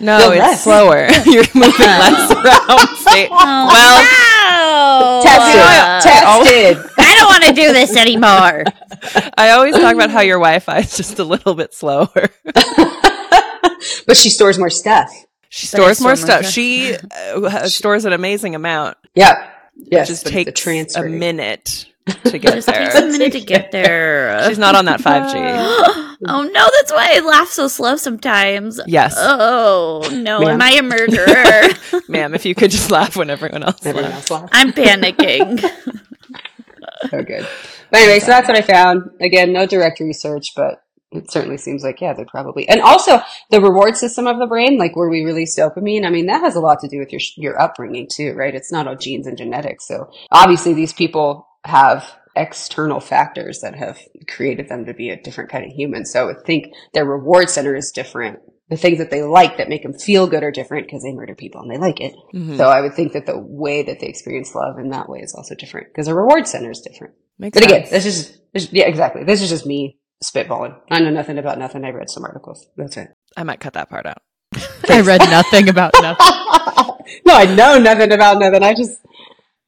[0.00, 0.62] No, No, it's less.
[0.64, 1.08] slower.
[1.26, 2.88] You're moving less around.
[2.98, 4.06] Sta- well,
[4.50, 5.60] Oh, Tested.
[5.60, 6.90] uh, Tested.
[6.98, 8.64] I don't want to do this anymore.
[9.36, 12.08] I always talk about how your Wi-Fi is just a little bit slower.
[14.06, 15.10] but she stores more stuff.
[15.48, 16.40] She stores store more more stuff.
[16.44, 16.52] stuff.
[16.52, 16.94] She
[17.34, 18.96] uh, stores an amazing amount.
[19.14, 19.50] Yeah.
[19.78, 20.08] Yes.
[20.08, 21.86] just but takes it's a minute
[22.24, 23.10] to get It just takes a there.
[23.12, 24.46] minute to get there.
[24.48, 26.16] She's not on that 5G.
[26.26, 28.80] oh no, that's why I laugh so slow sometimes.
[28.86, 30.48] Yes, Oh no, Ma'am.
[30.50, 32.02] am I a murderer?
[32.08, 32.34] ma'am.
[32.34, 34.30] If you could just laugh when everyone else Everyone laughs.
[34.30, 34.52] else laughs.
[34.52, 35.60] I'm panicking.
[37.10, 37.46] So good.
[37.90, 39.10] But anyway, so that's what I found.
[39.20, 43.60] Again, no direct research, but it certainly seems like, yeah, they're probably, and also the
[43.60, 46.04] reward system of the brain, like where we release dopamine.
[46.04, 48.54] I mean, that has a lot to do with your, your upbringing too, right?
[48.54, 49.86] It's not all genes and genetics.
[49.86, 55.50] So obviously these people have external factors that have created them to be a different
[55.50, 56.04] kind of human.
[56.04, 58.40] So I think their reward center is different.
[58.68, 61.34] The things that they like that make them feel good are different because they murder
[61.34, 62.14] people and they like it.
[62.34, 62.58] Mhm.
[62.58, 65.34] So I would think that the way that they experience love in that way is
[65.34, 67.14] also different because the reward center is different.
[67.38, 68.38] Makes But again, this is
[68.72, 69.24] yeah, exactly.
[69.24, 70.78] This is just me spitballing.
[70.90, 71.84] I know nothing about nothing.
[71.84, 72.66] I read some articles.
[72.76, 73.08] That's it.
[73.36, 74.22] I might cut that part out.
[74.88, 76.26] I read nothing about nothing.
[77.26, 78.62] no, I know nothing about nothing.
[78.62, 78.98] I just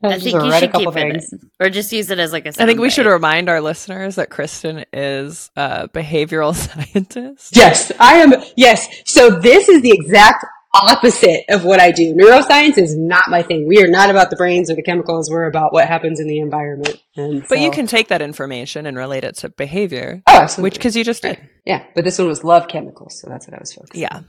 [0.02, 1.32] I, I think you should couple keep it, things.
[1.32, 1.50] in.
[1.60, 2.48] or just use it as like a.
[2.48, 6.54] I think we should remind our listeners that Kristen is a behavioral
[6.94, 7.54] scientist.
[7.54, 8.32] Yes, I am.
[8.56, 8.88] Yes.
[9.04, 12.14] So this is the exact opposite of what I do.
[12.14, 13.66] Neuroscience is not my thing.
[13.66, 15.30] We are not about the brains or the chemicals.
[15.30, 16.96] We're about what happens in the environment.
[17.16, 20.62] And But you can take that information and relate it to behavior, oh, absolutely.
[20.68, 21.38] which because you just did.
[21.64, 23.96] yeah, but this one was love chemicals, so that's what I was focused.
[23.96, 24.14] Yeah.
[24.16, 24.26] on.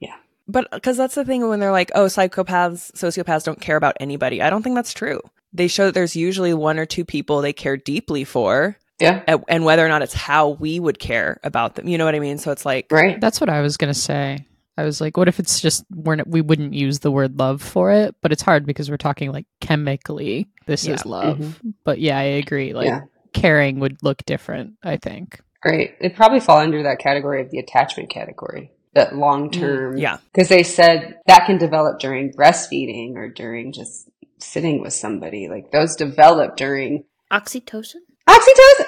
[0.00, 0.14] Yeah.
[0.46, 4.42] But because that's the thing when they're like, oh, psychopaths, sociopaths don't care about anybody.
[4.42, 5.20] I don't think that's true.
[5.52, 9.22] They show that there's usually one or two people they care deeply for, Yeah.
[9.26, 11.88] a- and whether or not it's how we would care about them.
[11.88, 12.36] You know what I mean?
[12.36, 13.18] So it's like, Right.
[13.18, 14.44] That's what I was gonna say.
[14.78, 17.60] I was like, what if it's just we're not, we wouldn't use the word love
[17.60, 20.46] for it, but it's hard because we're talking like chemically.
[20.66, 20.94] This Yeah.
[20.94, 21.38] is love.
[21.38, 21.74] Mhm.
[21.82, 22.72] But yeah, I agree.
[22.72, 23.00] Like yeah.
[23.32, 24.74] caring would look different.
[24.84, 25.40] I think.
[25.64, 25.94] Right.
[26.00, 29.96] It'd probably fall under that category of the attachment category, that long term.
[29.96, 30.18] Mm, yeah.
[30.32, 35.48] Because they said that can develop during breastfeeding or during just sitting with somebody.
[35.48, 37.96] Like those develop during oxytocin
[38.28, 38.86] oxytocin.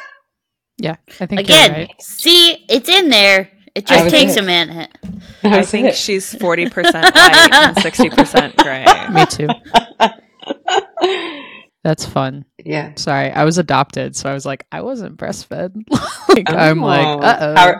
[0.78, 1.70] Yeah, I think again.
[1.70, 2.00] You're right.
[2.02, 3.50] See, it's in there.
[3.74, 4.40] It just was takes it.
[4.40, 4.90] a minute.
[5.42, 8.84] I think she's 40% white and 60% gray.
[9.14, 9.48] Me too.
[11.82, 12.44] That's fun.
[12.62, 12.92] yeah.
[12.96, 15.72] Sorry, I was adopted, so I was like, I wasn't breastfed.
[16.28, 17.20] like, I'm like, Oh.
[17.20, 17.74] uh oh, How,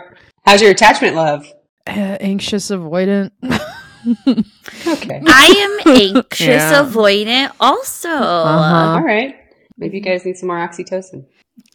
[0.45, 1.45] how's your attachment love?
[1.85, 3.31] anxious, avoidant.
[4.87, 5.21] Okay.
[5.27, 6.83] I am anxious Yeah.
[6.83, 8.09] avoidant also.
[8.09, 8.95] Uh-huh.
[8.95, 9.35] All right.
[9.77, 11.25] Maybe you guys need some more oxytocin.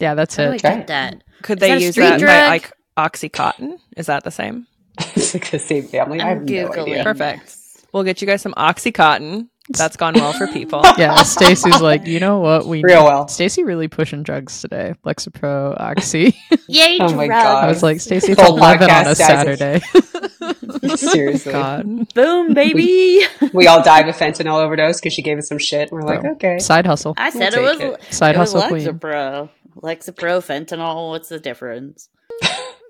[0.01, 0.61] yeah, that's How I it.
[0.61, 0.87] Try get it.
[0.89, 1.23] that?
[1.43, 3.79] Could Is they that use street that by like Oxycontin?
[3.97, 4.67] Is that the same?
[4.99, 6.21] it's like the same family.
[6.21, 7.03] I have I'm no idea.
[7.05, 7.57] Perfect.
[7.93, 9.49] We'll get you guys some Oxycontin.
[9.71, 10.83] That's gone well for people.
[10.97, 12.67] Yeah, Stacy's like, you know what?
[12.67, 13.27] We Real well.
[13.29, 14.95] Stacy really pushing drugs today.
[15.05, 16.39] Lexapro, Oxy.
[16.69, 17.43] Yay, Oh my drugs.
[17.43, 17.65] God.
[17.65, 19.81] I was like, Stacy, it's eleven on a Saturday.
[20.97, 21.53] Seriously.
[21.53, 23.23] God, Boom, baby.
[23.53, 25.91] We all died of fentanyl overdose because she gave us some shit.
[25.91, 26.33] We're like, Bro.
[26.33, 26.59] okay.
[26.61, 27.15] side hustle.
[27.17, 28.87] I said We'll it was take Side it was hustle queen.
[28.87, 29.49] Lexapro.
[29.83, 31.11] Lexapro, fentanyl.
[31.11, 32.09] What's the difference?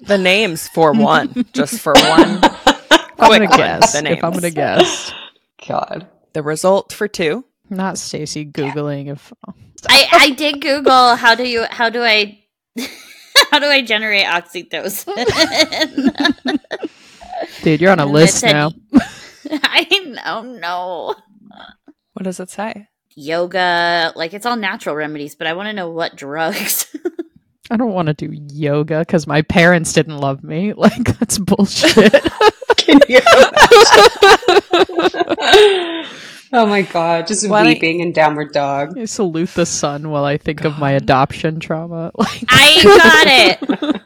[0.01, 2.41] The names for one, just for one.
[3.19, 3.93] I'm gonna one, guess.
[3.93, 5.13] the If I'm gonna guess,
[5.67, 6.07] God.
[6.35, 7.45] The result for two.
[7.71, 9.33] not Stacy googling if.
[9.89, 12.39] I I did Google how do you how do I
[13.51, 15.17] how do I generate oxytocin?
[17.63, 18.73] Dude, you're on a And list said- now.
[19.51, 19.87] I
[20.25, 21.15] don't know.
[22.15, 22.89] What does it say?
[23.15, 26.95] Yoga, like it's all natural remedies, but I want to know what drugs.
[27.71, 30.73] I don't want to do yoga because my parents didn't love me.
[30.77, 32.13] Like that's bullshit.
[32.77, 33.21] Can you?
[36.53, 38.97] Oh my god, just Why don't- weeping and downward dog.
[38.97, 42.13] I salute the sun while I think of my adoption trauma.
[42.19, 44.03] Like, I got it.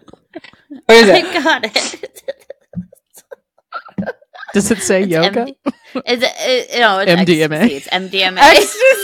[0.87, 1.45] What is I it?
[1.45, 2.23] got it.
[4.55, 5.47] does it say It's yoga?
[5.47, 5.57] MD
[6.07, 7.53] Is it, it, no, it's MDMA.
[7.53, 7.75] ecstasy.
[7.77, 8.39] It's MDMA.
[8.39, 9.00] Ecstasy.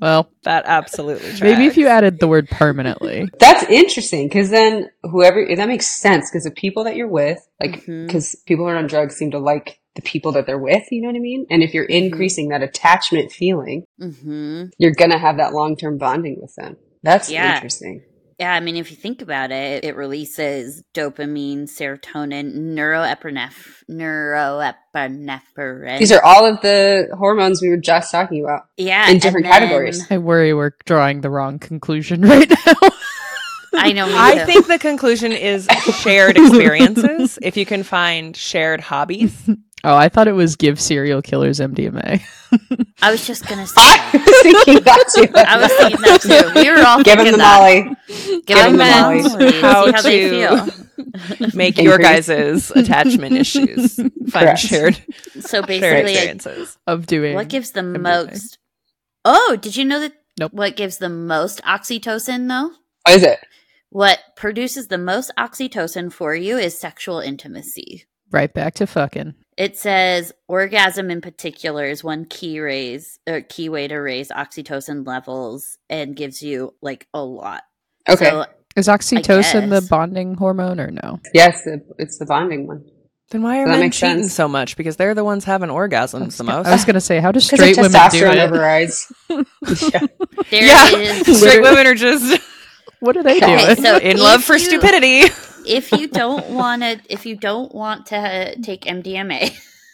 [0.00, 1.32] Well, that absolutely.
[1.42, 3.28] maybe if you added the word permanently.
[3.38, 7.84] That's interesting because then whoever that makes sense because the people that you're with, like,
[7.86, 10.84] because people who are on drugs seem to like the people that they're with.
[10.90, 11.46] You know what I mean?
[11.50, 16.38] And if you're increasing that attachment feeling, hmm you're gonna have that long term bonding
[16.40, 16.76] with them.
[17.02, 17.54] That's Yeah.
[17.54, 18.02] interesting.
[18.40, 25.98] Yeah, I mean, if you think about it, it releases dopamine, serotonin, neuroepinephrine, neuroepinephrine.
[25.98, 28.62] These are all of the hormones we were just talking about.
[28.78, 30.06] yeah in different then- categories.
[30.10, 32.74] I worry we're drawing the wrong conclusion right now.
[33.72, 34.06] I know.
[34.10, 34.44] I too.
[34.46, 35.66] think the conclusion is
[36.00, 37.38] shared experiences.
[37.40, 39.48] if you can find shared hobbies,
[39.84, 42.20] oh, I thought it was give serial killers MDMA.
[43.02, 43.74] I was just gonna say.
[43.78, 45.28] I was thinking that too.
[45.36, 46.20] I was thinking that
[46.54, 46.60] too.
[46.60, 47.86] We were all Give him thinking the that.
[48.08, 48.40] Molly.
[48.46, 49.50] Give them the meant Molly.
[49.52, 50.66] See how how they to- feel.
[51.54, 52.28] make your Increase.
[52.28, 54.58] guys' attachment issues find Correct.
[54.60, 55.02] shared
[55.40, 55.88] So shared basically,
[56.18, 56.78] I- experiences.
[56.86, 58.00] of doing what gives the MDMA.
[58.30, 58.58] most?
[59.24, 60.12] Oh, did you know that?
[60.38, 60.52] Nope.
[60.52, 62.70] What gives the most oxytocin though?
[63.06, 63.38] What is it?
[63.90, 68.04] What produces the most oxytocin for you is sexual intimacy.
[68.30, 69.34] Right back to fucking.
[69.56, 75.06] It says orgasm in particular is one key raise or key way to raise oxytocin
[75.06, 77.62] levels and gives you like a lot.
[78.08, 78.30] Okay.
[78.30, 81.20] So, Is oxytocin the bonding hormone or no?
[81.34, 81.62] yes,
[81.98, 82.84] it's the bonding one.
[83.30, 84.32] Then why are That men makes cheating sense.
[84.34, 84.76] so much?
[84.76, 86.66] Because they're the ones having orgasms the most.
[86.66, 88.38] I was gonna say, how do Because straight women do testosterone it?
[88.50, 89.12] overrides.
[89.30, 90.00] yeah.
[90.50, 92.40] there yeah, is- straight women are just
[93.00, 93.76] What are they Okay, doing?
[93.84, 95.22] so in love for you- stupidity.
[95.66, 99.52] if you don't want to if you don't want to take MDMA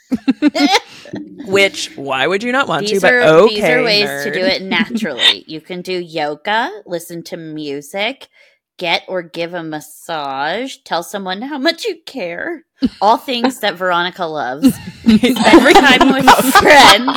[1.46, 3.06] Which why would you not want these to?
[3.06, 5.44] But are okay, these are ways to do it naturally.
[5.48, 8.28] you can do yoga, listen to music,
[8.78, 12.64] get or give a massage, tell someone how much you care.
[13.00, 14.74] All things that Veronica loves.
[15.02, 17.10] Spend time with friends.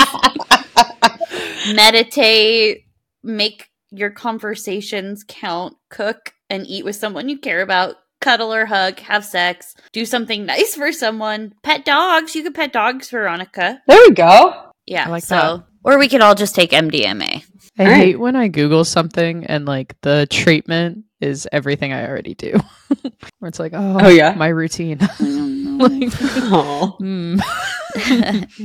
[1.74, 2.86] Meditate,
[3.24, 7.96] make your conversations count, cook and eat with someone you care about.
[8.22, 12.36] Cuddle or hug, have sex, do something nice for someone, pet dogs.
[12.36, 13.82] You could pet dogs, Veronica.
[13.88, 14.72] There we go.
[14.86, 15.06] Yeah.
[15.08, 17.44] I like so, or we could all just take MDMA.
[17.78, 17.96] I Alright.
[17.98, 22.60] hate when I Google something and like the treatment is everything I already do.
[23.40, 24.34] Where it's like, oh, Oh, yeah?
[24.34, 24.98] my routine.
[25.20, 26.12] like,
[26.52, 26.98] Oh.
[27.00, 27.42] mm,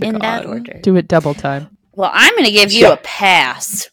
[0.02, 0.80] In that order.
[0.82, 1.76] do it double time.
[1.92, 2.92] Well, I'm going to give you Yeah.
[2.94, 3.88] a pass.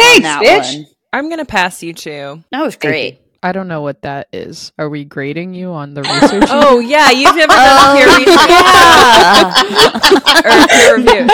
[0.00, 0.74] On Thanks, that bitch.
[0.76, 0.86] one.
[1.12, 2.42] I'm gonna pass you too.
[2.52, 3.20] That was great.
[3.42, 4.70] I don't know what that is.
[4.78, 6.44] Are we grading you on the research?
[6.50, 8.50] Oh yeah, you've never done peer research
[10.44, 11.26] or peer review.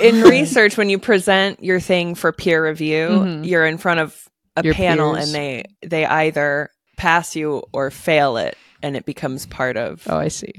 [0.00, 3.46] In in research, when you present your thing for peer review, Mhm.
[3.46, 5.26] you're in front of a Your panel, peers.
[5.26, 10.02] and they they either pass you or fail it, and it becomes part of.
[10.08, 10.52] Oh, I see.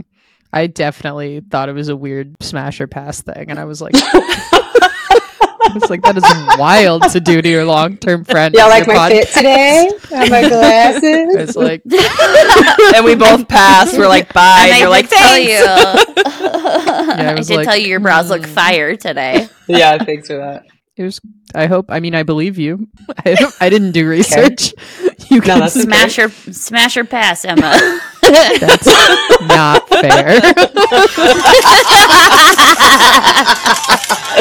[0.54, 3.94] I definitely thought it was a weird smash or pass thing, and I was like,
[5.72, 6.24] I was like, that is
[6.60, 8.54] wild to do to your long term friend.
[8.54, 9.90] Y'all like your my pod- fit today?
[10.12, 11.04] And my glasses?
[11.04, 11.82] It's like,
[12.96, 13.98] and we both pass.
[13.98, 15.52] We're like bye, And, and you're like did tell thanks.
[15.52, 15.64] you.
[16.26, 18.52] I I, was did like, tell you your brows look hmm.
[18.52, 19.48] fire today.
[19.68, 20.66] yeah, thanks for that.
[20.98, 21.20] it was.
[21.54, 21.88] I hope.
[21.90, 22.88] I mean, I believe you.
[23.26, 24.74] I, I didn't do research.
[25.30, 25.84] You No, can that's okay.
[25.86, 28.00] Smash or smash or pass, Emma.
[28.22, 28.86] That's
[29.42, 30.40] not fair.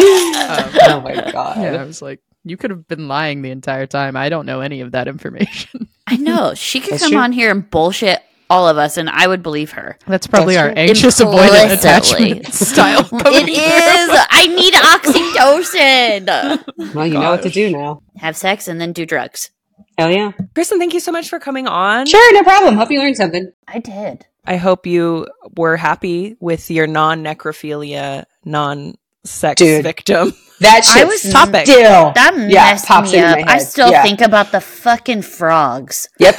[0.00, 1.58] Um, oh my god.
[1.60, 4.16] yeah, I was like, you could have been lying the entire time.
[4.16, 5.88] I don't know any of that information.
[6.06, 7.20] I know she could That's come true.
[7.20, 9.96] on here and bullshit all of us, and I would believe her.
[10.08, 10.82] That's probably That's our true.
[10.82, 13.04] anxious avoidant attachment style.
[13.04, 14.26] coming It is.
[14.28, 16.94] I need oxytocin.
[16.94, 18.02] Well, you know what to do now.
[18.16, 19.50] Have sex and then do drugs.
[19.98, 20.32] Hell yeah.
[20.54, 22.06] Kristen, thank you so much for coming on.
[22.06, 22.76] Sure, no problem.
[22.76, 23.52] Hope you learned something.
[23.68, 24.26] I did.
[24.44, 29.82] I hope you were happy with your non necrophilia, non sex Dude.
[29.82, 30.32] victim.
[30.60, 31.66] That I shit was- Topic.
[31.66, 32.12] still.
[32.14, 33.46] That Yeah, messed pops me into up.
[33.46, 34.02] my I still Yeah.
[34.02, 36.08] think about the fucking frogs.
[36.18, 36.36] Yep.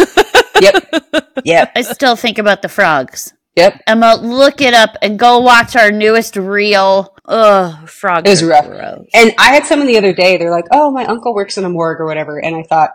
[0.62, 1.04] Yep.
[1.44, 1.72] Yep.
[1.76, 3.34] I still think about the frogs.
[3.56, 3.82] Yep.
[3.88, 7.16] Emma, look it up and go watch our newest reel.
[7.26, 8.28] Ugh, frogs.
[8.28, 8.68] It was are rough.
[8.68, 9.06] gross.
[9.16, 11.70] And I had someone the other day, they're like, oh, my uncle works in a
[11.70, 12.38] morgue or whatever.
[12.38, 12.92] And I thought,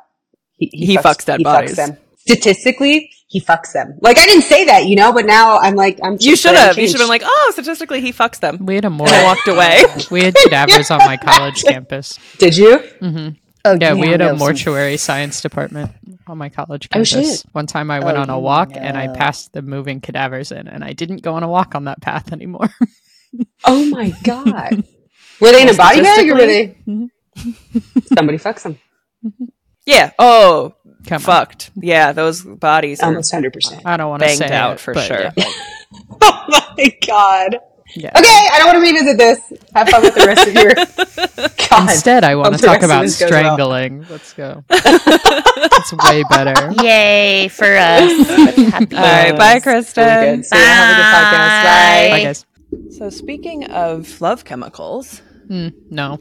[0.53, 1.73] he, He fucks dead he bodies.
[1.73, 1.97] Fucks them.
[2.27, 3.99] Statistically, he fucks them.
[4.01, 6.77] Like, I didn't say that, you know, but now I'm like, I'm You should have.
[6.79, 8.67] You should have been like, oh, statistically, he fucks them.
[8.67, 9.09] We had a more.
[9.09, 9.83] I walked away.
[10.11, 12.19] We had cadavers on my college campus.
[12.39, 12.79] Did you?
[13.01, 13.29] Mm hmm
[13.65, 15.91] Oh, Yeah, we had a was some- mortuary science department
[16.29, 17.11] on my college Oh, campus.
[17.11, 17.43] shit.
[17.51, 20.69] One time I went Oh, on a walk and I passed the moving cadavers in,
[20.69, 22.71] and I didn't go on a walk on that path anymore.
[23.65, 24.85] Oh my god.
[25.41, 26.77] Were they in a body bag or were they?
[28.15, 28.79] Somebody fucks them.
[29.85, 30.13] Yeah.
[30.19, 30.75] Oh,
[31.07, 31.21] Come on.
[31.21, 31.71] fucked.
[31.77, 33.83] Yeah, those bodies Almost hundred percent.
[33.85, 35.33] I don't want to banged say out it, for sure.
[35.37, 35.45] Yeah.
[36.21, 36.45] Oh
[36.79, 37.59] my god.
[37.95, 38.11] yeah.
[38.17, 39.41] Okay, I don't want to revisit this.
[39.75, 40.75] Have fun with the rest of your.
[41.71, 41.83] God.
[41.91, 43.41] Instead, I want Hope to talk about this goes well.
[43.41, 44.07] strangling.
[44.11, 44.65] Let's go.
[45.79, 46.73] It's way better.
[46.83, 48.27] Yay for us.
[48.71, 50.05] Happy All right, bye, Kristen.
[50.37, 50.47] good.
[50.47, 51.63] So have a good podcast.
[51.63, 52.09] Bye.
[52.11, 52.47] Bye, guys.
[52.99, 56.19] So speaking of love chemicals, Hmm, no.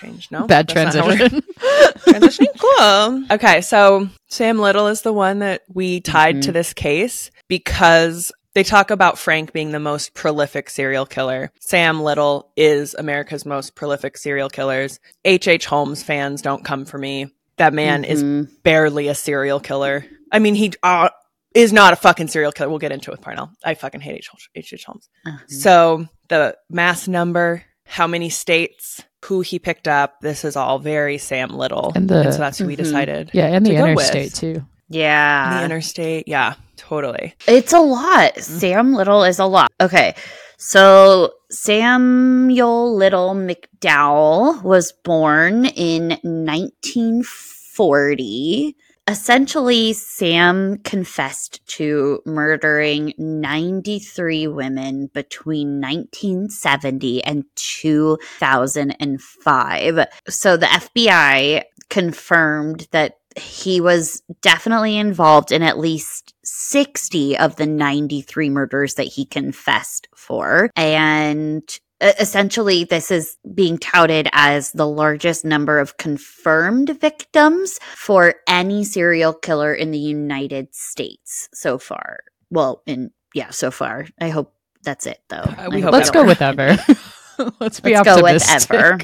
[0.00, 1.42] Change no Bad That's not how we're- transition.
[2.06, 3.24] transitioning cool.
[3.36, 6.42] Okay, so Sam Little is the one that we tied Mhm.
[6.42, 11.50] to this case because they talk about Frank being the most prolific serial killer.
[11.60, 15.00] Sam Little is America's most prolific serial killers.
[15.24, 15.48] H.H.
[15.48, 15.66] H.
[15.66, 17.28] Holmes fans don't come for me.
[17.56, 18.48] That man is Mhm.
[18.62, 20.04] barely a serial killer.
[20.30, 21.08] I mean, he uh,
[21.54, 22.68] is not a fucking serial killer.
[22.70, 23.50] We'll get into it with Parnell.
[23.64, 24.28] I fucking hate H.
[24.54, 24.72] H.
[24.74, 24.84] H.
[24.84, 25.08] Holmes.
[25.26, 25.38] Uh-huh.
[25.48, 31.16] So the mass number, how many states, who he picked up, this is all very
[31.18, 31.92] Sam Little.
[31.94, 32.78] And the- so that's who we Mhm.
[32.78, 33.30] decided.
[33.32, 34.62] Yeah, and the go interstate too.
[34.88, 35.58] Yeah.
[35.58, 36.28] The interstate.
[36.28, 37.34] Yeah, totally.
[37.46, 38.36] It's a lot.
[38.38, 39.70] Sam Little is a lot.
[39.80, 40.14] Okay.
[40.58, 48.76] So Samuel Little McDowell was born in 1940.
[49.08, 60.06] Essentially, Sam confessed to murdering 93 women between 1970 and 2005.
[60.28, 67.66] So the FBI confirmed that he was definitely involved in at least 60 of the
[67.66, 70.70] 93 murders that he confessed for.
[70.76, 71.62] And
[72.02, 79.32] essentially, this is being touted as the largest number of confirmed victims for any serial
[79.32, 82.20] killer in the United States so far.
[82.50, 84.06] Well, in yeah, so far.
[84.20, 85.36] I hope that's it, though.
[85.36, 86.76] Uh, we hope Let's go with ever.
[87.60, 88.74] Let's be Let's go with optimistic.
[88.74, 88.98] ever.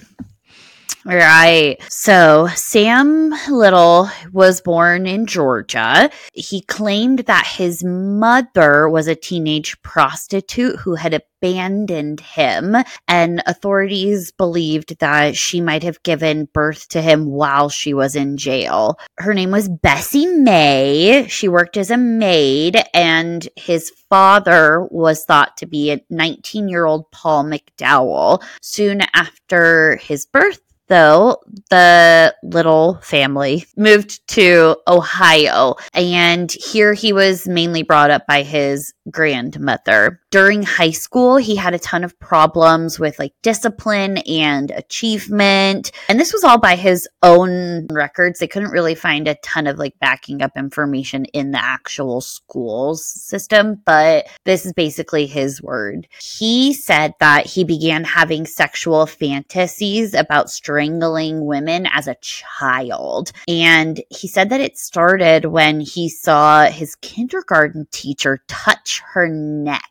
[1.04, 1.78] Right.
[1.88, 6.10] So Sam Little was born in Georgia.
[6.34, 14.32] He claimed that his mother was a teenage prostitute who had abandoned him, and authorities
[14.32, 18.98] believed that she might have given birth to him while she was in jail.
[19.18, 21.26] Her name was Bessie May.
[21.28, 26.86] She worked as a maid, and his father was thought to be a 19 year
[26.86, 28.42] old Paul McDowell.
[28.60, 31.38] Soon after his birth, though,
[31.70, 38.92] the little family moved to Ohio, and here he was mainly brought up by his
[39.10, 40.20] grandmother.
[40.30, 46.20] During high school, he had a ton of problems with like discipline and achievement, and
[46.20, 48.38] this was all by his own records.
[48.38, 53.04] They couldn't really find a ton of like backing up information in the actual schools
[53.04, 56.06] system, but this is basically his word.
[56.20, 63.32] He said that he began having sexual fantasies about strangling women as a child.
[63.48, 69.82] And he said that it started when he saw his kindergarten teacher touch her neck.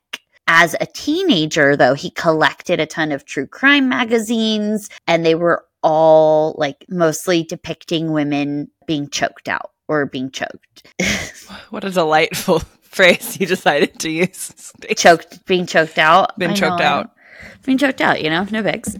[0.47, 5.65] As a teenager, though, he collected a ton of true crime magazines, and they were
[5.83, 10.87] all like mostly depicting women being choked out or being choked.
[11.69, 14.71] What a delightful phrase you decided to use.
[14.95, 16.37] choked, being choked out.
[16.39, 16.85] Been I choked know.
[16.85, 17.11] out.
[17.63, 18.97] Been choked out, you know, no bigs.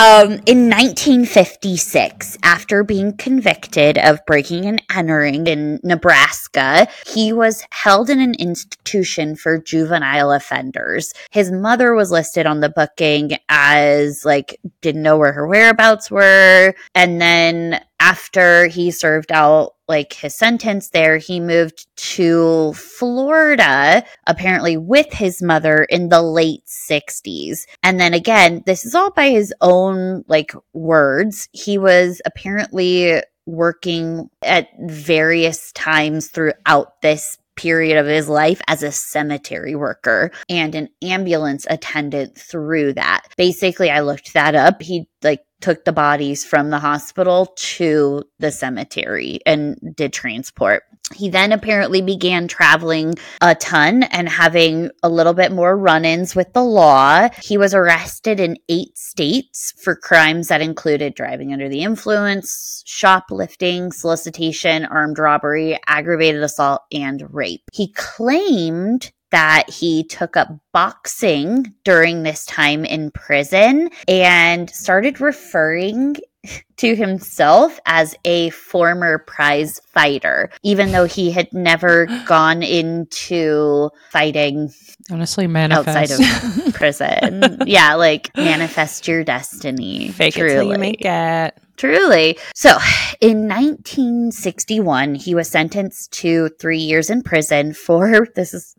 [0.00, 8.08] Um, in 1956, after being convicted of breaking and entering in Nebraska, he was held
[8.08, 11.12] in an institution for juvenile offenders.
[11.30, 16.72] His mother was listed on the booking as like didn't know where her whereabouts were,
[16.94, 24.76] and then after he served out like his sentence there, he moved to Florida, apparently
[24.76, 27.58] with his mother in the late 60s.
[27.82, 31.48] And then again, this is all by his own like words.
[31.52, 38.90] He was apparently working at various times throughout this period of his life as a
[38.90, 43.22] cemetery worker and an ambulance attendant through that.
[43.36, 44.80] Basically, I looked that up.
[44.80, 50.84] He like took the bodies from the hospital to the cemetery and did transport.
[51.14, 56.36] He then apparently began traveling a ton and having a little bit more run ins
[56.36, 57.28] with the law.
[57.42, 63.90] He was arrested in eight states for crimes that included driving under the influence, shoplifting,
[63.90, 67.62] solicitation, armed robbery, aggravated assault, and rape.
[67.72, 76.16] He claimed that he took up boxing during this time in prison and started referring
[76.76, 84.72] to himself as a former prize fighter, even though he had never gone into fighting
[85.10, 86.12] Honestly, manifest.
[86.12, 87.58] outside of prison.
[87.66, 90.08] yeah, like manifest your destiny.
[90.08, 91.54] Fake it till you make it.
[91.76, 92.38] Truly.
[92.54, 92.76] So,
[93.22, 98.74] in 1961, he was sentenced to three years in prison for this is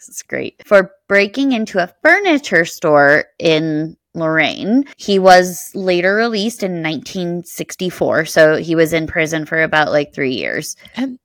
[0.00, 4.84] this is great for breaking into a furniture store in Lorain.
[4.96, 10.32] He was later released in 1964, so he was in prison for about like three
[10.34, 10.76] years.
[10.96, 11.18] And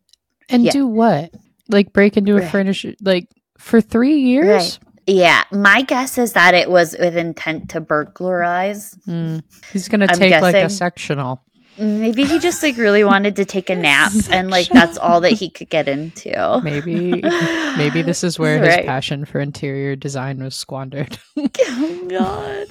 [0.50, 0.72] and Yeah.
[0.72, 1.32] do what?
[1.70, 2.52] Like break into a Right.
[2.52, 4.46] furniture like for three years?
[4.46, 4.80] Right.
[5.08, 8.96] Yeah, my guess is that it was with intent to burglarize.
[9.06, 9.40] Hmm.
[9.72, 11.42] He's gonna I'm take like a sectional.
[11.78, 15.32] Maybe he just like really wanted to take a nap and like that's all that
[15.34, 16.62] he could get into.
[16.64, 17.22] Maybe
[17.78, 21.18] maybe this is where his passion for interior design was squandered.
[21.68, 22.68] Oh god.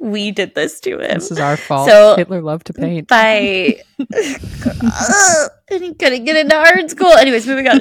[0.00, 1.14] We did this to him.
[1.14, 1.88] this is our fault.
[1.88, 3.08] So- Hitler loved to paint.
[3.08, 3.80] by
[5.70, 7.12] and he couldn't get into art school.
[7.12, 7.78] Anyways, moving on.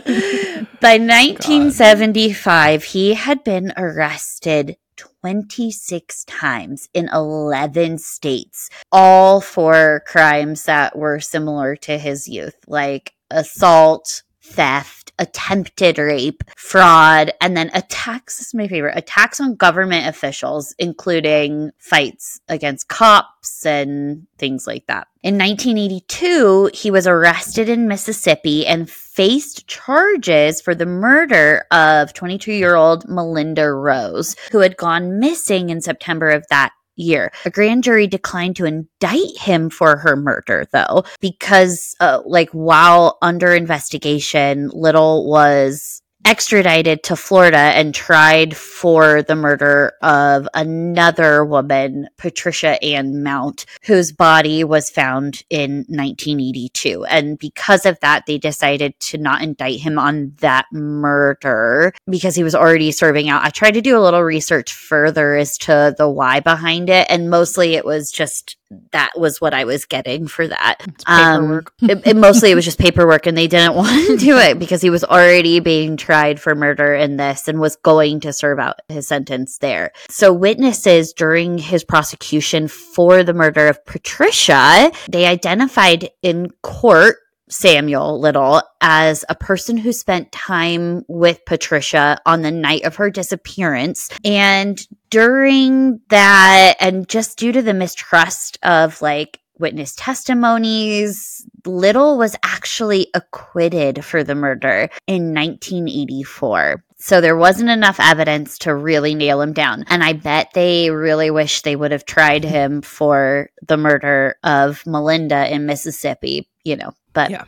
[0.82, 4.78] By 1975, he had been arrested
[5.26, 13.16] 26 times in 11 states, all for crimes that were similar to his youth, like
[13.32, 18.38] assault, theft, attempted rape, fraud, and then attacks.
[18.38, 24.88] This is my favorite attacks on government officials, including fights against cops and things like
[24.88, 25.08] that.
[25.24, 32.54] In 1982, he was arrested in Mississippi and faced charges for the murder of 22
[32.54, 37.32] year old Melinda Rose, who had gone missing in September of that year.
[37.46, 43.18] A grand jury declined to indict him for her murder, though, because, uh, like, while
[43.22, 52.10] under investigation, Little was extradited to Florida and tried for the murder of another woman,
[52.18, 57.06] Patricia Ann Mount, whose body was found in 1982.
[57.06, 62.44] And because of that, they decided to not indict him on that murder because he
[62.44, 63.44] was already serving out.
[63.44, 67.30] I tried to do a little research further as to the why behind it, and
[67.30, 68.58] mostly it was just
[68.92, 70.78] that was what I was getting for that.
[71.06, 74.60] Um, it, it mostly it was just paperwork and they didn't want to do it
[74.60, 78.60] because he was already being tried for murder in this and was going to serve
[78.60, 79.92] out his sentence there.
[80.10, 87.18] So witnesses during his prosecution for the murder of Patricia, they identified in court
[87.50, 93.10] Samuel Little as a person who spent time with Patricia on the night of her
[93.10, 94.10] disappearance.
[94.24, 94.80] And
[95.10, 103.08] during that, and just due to the mistrust of like witness testimonies, Little was actually
[103.14, 106.84] acquitted for the murder in 1984.
[106.98, 109.86] So there wasn't enough evidence to really nail him down.
[109.88, 114.86] And I bet they really wish they would have tried him for the murder of
[114.86, 117.46] Melinda in Mississippi, you know, but Yeah.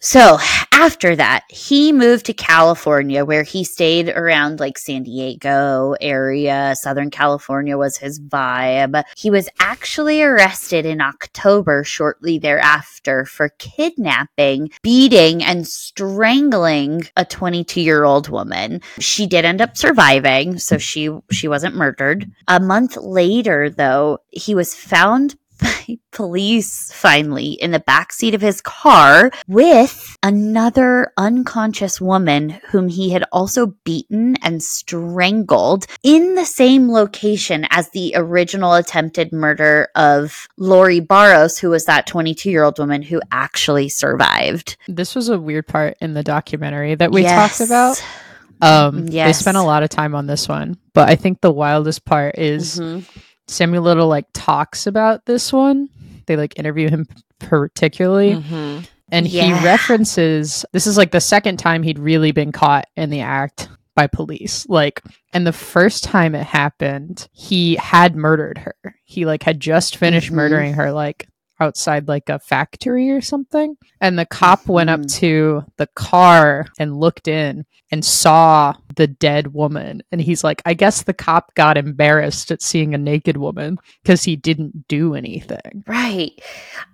[0.00, 0.38] so
[0.72, 6.74] after that, he moved to California where he stayed around like San Diego area.
[6.76, 9.02] Southern California was his vibe.
[9.16, 15.66] He was actually arrested in October shortly thereafter for kidnapping, beating, and
[16.14, 18.80] strangling a 22 year old woman.
[18.98, 22.30] She did end up surviving, so she, she wasn't murdered.
[22.48, 28.60] A month later, though, he was found by police finally in the backseat of his
[28.60, 36.90] car with another unconscious woman whom he had also beaten and strangled in the same
[36.90, 42.78] location as the original attempted murder of Lori Barros, who was that 22 year old
[42.78, 44.76] woman who actually survived.
[44.88, 48.02] This was a weird part in the documentary that we talked about.
[48.60, 48.62] Yes.
[48.62, 52.04] Um, they spent a lot of time on this one, but I think the wildest
[52.04, 53.04] part is Mhm.
[53.46, 55.88] Samuel Little like talks about this one.
[56.26, 57.06] They like interview him
[57.38, 58.86] particularly, Mhm.
[59.12, 59.58] and Yeah.
[59.58, 63.68] he references this is like the second time he'd really been caught in the act
[63.94, 64.66] by police.
[64.68, 68.74] Like, and the first time it happened, he had murdered her.
[69.04, 70.36] He like had just finished Mhm.
[70.36, 71.28] murdering her, like
[71.60, 73.76] outside like a factory or something.
[74.00, 75.14] And the cop went up Mhm.
[75.20, 80.02] to the car and looked in and saw the dead woman.
[80.10, 84.24] And he's like, I guess the cop got embarrassed at seeing a naked woman because
[84.24, 85.84] he didn't do anything.
[85.86, 86.32] Right.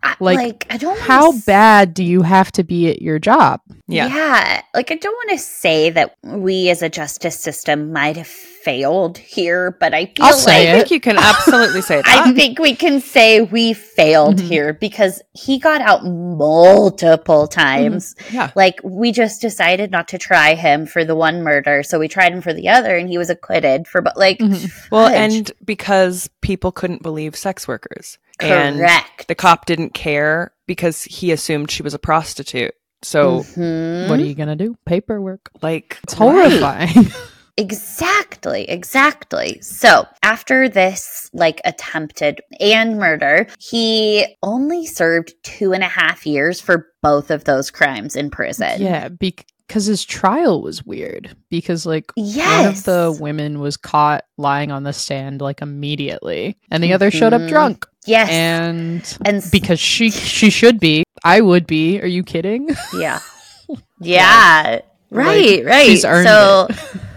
[0.02, 3.18] I, Like, like, I don't How s- bad do you have to be at your
[3.18, 3.60] job?
[3.88, 4.08] Yeah.
[4.08, 4.60] Yeah.
[4.74, 8.26] Like, I don't want to say that we as a justice system might have
[8.64, 12.06] failed here, but I feel I'll say I think you can absolutely say that.
[12.26, 14.48] I think we can say we failed Mhm.
[14.48, 18.14] here because he got out multiple times.
[18.30, 18.50] yeah.
[18.54, 22.32] Like, we just decided not to try him for the one murder so we tried
[22.32, 24.00] him for the other, and he was acquitted for.
[24.02, 24.70] But like, Mhm.
[24.90, 25.14] Well, fudge.
[25.16, 28.18] and because people couldn't believe sex workers.
[28.40, 28.80] And
[29.28, 32.72] the cop didn't care because he assumed she was a prostitute.
[33.02, 34.08] So, Mhm.
[34.08, 34.76] What are you gonna do?
[34.86, 35.50] Paperwork.
[35.62, 37.10] like, It's horrifying.
[37.56, 39.60] Exactly, exactly.
[39.62, 46.60] So after this like attempted and murder, he only served two and a half years
[46.60, 48.80] for both of those crimes in prison.
[48.80, 51.36] yeah, because his trial was weird.
[51.50, 52.58] Because like Yes.
[52.58, 57.10] one of the women was caught lying on the stand like immediately, and the other
[57.10, 57.48] showed up Mhm.
[57.48, 57.86] drunk.
[58.06, 58.28] yes.
[58.30, 62.00] And and s- because she she should be, I would be.
[62.00, 62.68] Are you kidding?
[62.96, 63.20] yeah.
[64.00, 64.80] Yeah.
[65.10, 65.86] Right, right.
[65.86, 66.68] she's earned so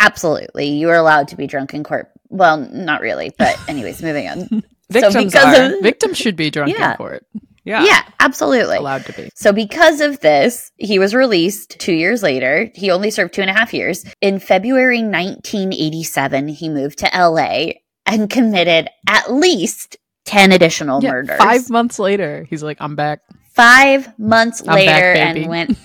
[0.00, 0.68] absolutely.
[0.70, 2.10] You are allowed to be drunk in court.
[2.28, 4.62] Well, not really, but anyways, moving on.
[4.90, 5.74] victims because are.
[5.76, 6.92] of- Victims should be drunk Yeah.
[6.92, 7.26] in court.
[7.64, 7.84] yeah.
[7.84, 8.76] yeah, absolutely.
[8.76, 9.30] Allowed to be.
[9.34, 12.70] So, because of this, he was released two years later.
[12.74, 14.04] He only served two and a half years.
[14.20, 17.72] In February 1987, he moved to LA
[18.06, 21.38] and committed at least 10 additional Yeah, murders.
[21.38, 23.20] Five months later, he's like, "I'm back."
[23.52, 25.40] Five months I'm later, baby.
[25.42, 25.78] and went,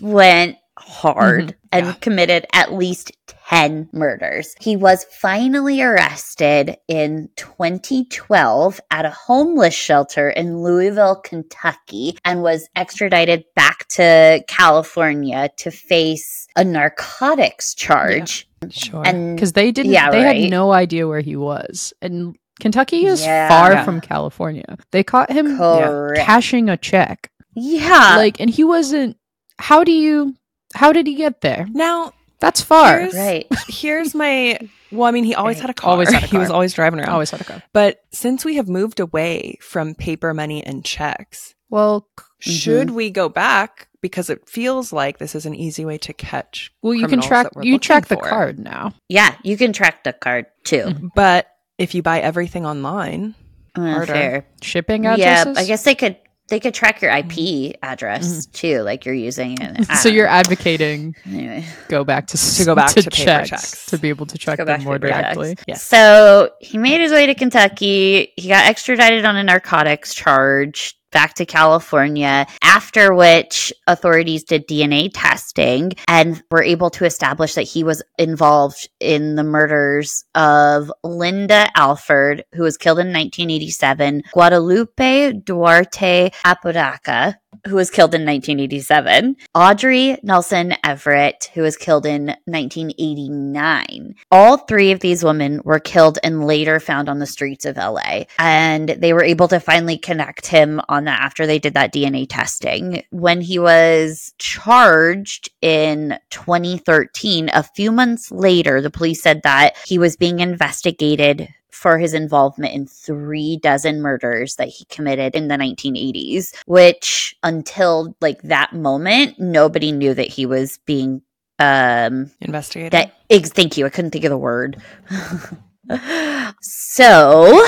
[0.00, 1.92] went hard Mhm, and yeah.
[2.00, 3.12] committed at least
[3.48, 4.54] 10 murders.
[4.60, 12.68] He was finally arrested in 2012 at a homeless shelter in Louisville, Kentucky, and was
[12.76, 18.48] extradited back to California to face a narcotics charge.
[18.70, 19.02] Sure.
[19.06, 20.40] And because they didn't Yeah, they right.
[20.42, 23.48] had no idea where he was and kentucky is Yeah.
[23.48, 26.20] far from california they caught him correct.
[26.24, 28.14] cashing a check Yeah.
[28.16, 29.16] like and he wasn't
[29.58, 30.34] how do you
[30.74, 33.46] how did he get there now, that's far Here's- right.
[33.68, 34.58] here's my.
[34.92, 35.62] Well, I mean, he always Right.
[35.62, 35.90] had a car.
[35.90, 37.08] Always had a He was always driving around.
[37.10, 41.54] always had a car But since we have moved away from paper money and checks,
[41.70, 43.88] well c- should we go back?
[44.00, 46.70] Because it feels like this is an easy way to catch.
[46.82, 48.22] well you can track you track the for.
[48.28, 50.84] card now Yeah, you can track the card too.
[50.84, 51.08] Mhm.
[51.14, 51.46] But
[51.78, 53.34] if you buy everything online,
[53.74, 54.46] Uh, fair.
[54.62, 55.24] shipping addresses.
[55.24, 56.16] Yeah, addresses I guess they could
[56.48, 57.72] they could track your IP mm-hmm.
[57.82, 58.52] address mm-hmm.
[58.52, 59.86] too, like you're using it.
[59.96, 61.64] so you're advocating anyway.
[61.88, 63.86] go back to s- To go back to paper checks, checks.
[63.86, 65.82] to be able to check go back them more directly yes.
[65.82, 68.32] So he made his way to Kentucky.
[68.36, 75.10] He got extradited on a narcotics charge back to California, after which authorities did DNA
[75.14, 81.68] testing and were able to establish that he was involved in the murders of Linda
[81.76, 90.18] Alford, who was killed in 1987, Guadalupe Duarte Apodaca, who was killed in 1987, Audrey
[90.22, 94.14] Nelson Everett, who was killed in 1989.
[94.30, 98.24] All three of these women were killed and later found on the streets of LA.
[98.38, 102.26] And they were able to finally connect him on that after they did that DNA
[102.28, 103.02] testing.
[103.10, 109.98] When he was charged in 2013, a few months later, the police said that he
[109.98, 115.56] was being investigated for his involvement in three dozen murders that he committed in the
[115.56, 121.22] 1980s, which until like that moment, nobody knew that he was being
[121.60, 122.92] um investigated.
[122.92, 124.82] that ex- thank you i couldn't think of the word
[126.60, 127.64] so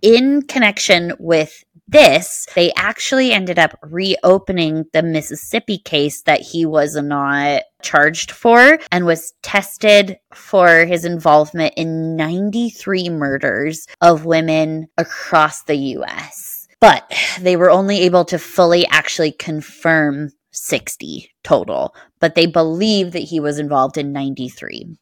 [0.00, 6.96] in connection with this they actually ended up reopening the mississippi case that he was
[6.96, 15.64] not charged for and was tested for his involvement in 93 murders of women across
[15.64, 22.46] the us but they were only able to fully actually confirm 60 total but they
[22.46, 24.96] believe that he was involved in 93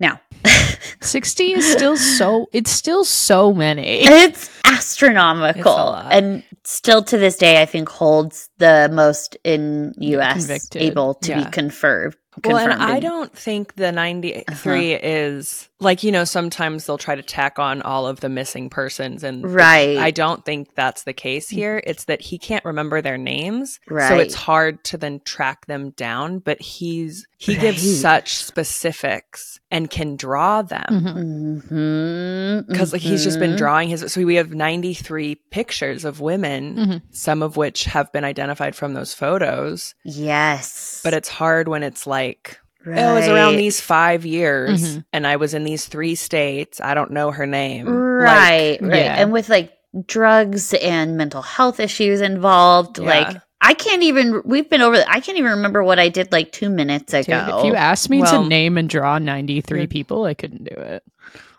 [0.00, 0.20] now
[1.00, 7.36] 60 is still so it's still so many it's astronomical It's and still to this
[7.36, 10.82] day i think holds the most in us Convicted.
[10.82, 11.44] able to Yeah.
[11.44, 12.14] be confirmed
[12.44, 15.00] well, and I don't think the 93 Uh-huh.
[15.02, 19.22] is like, you know, sometimes they'll try to tack on all of the missing persons.
[19.22, 19.98] And Right.
[19.98, 21.82] I don't think that's the case here.
[21.86, 23.78] It's that he can't remember their names.
[23.88, 24.08] Right.
[24.08, 26.38] So it's hard to then track them down.
[26.38, 27.60] But he's, he Right.
[27.60, 30.84] gives such specifics and can draw them.
[30.88, 31.68] Mhm.
[31.70, 33.58] Mhm, because like he's just been mhm.
[33.58, 37.02] drawing his so we have 93 pictures of women Mhm.
[37.10, 42.06] some of which have been identified from those photos yes but it's hard when it's
[42.06, 45.04] like oh it was around these five years Mhm.
[45.12, 49.20] and i was in these three states i don't know her name right right yeah.
[49.20, 49.72] and with like
[50.06, 53.04] drugs and mental health issues involved Yeah.
[53.06, 56.52] like i can't even we've been over i can't even remember what i did like
[56.52, 59.86] two minutes Dude, ago if you asked me Well- to name and draw 93 Yeah.
[59.86, 61.02] people i couldn't do it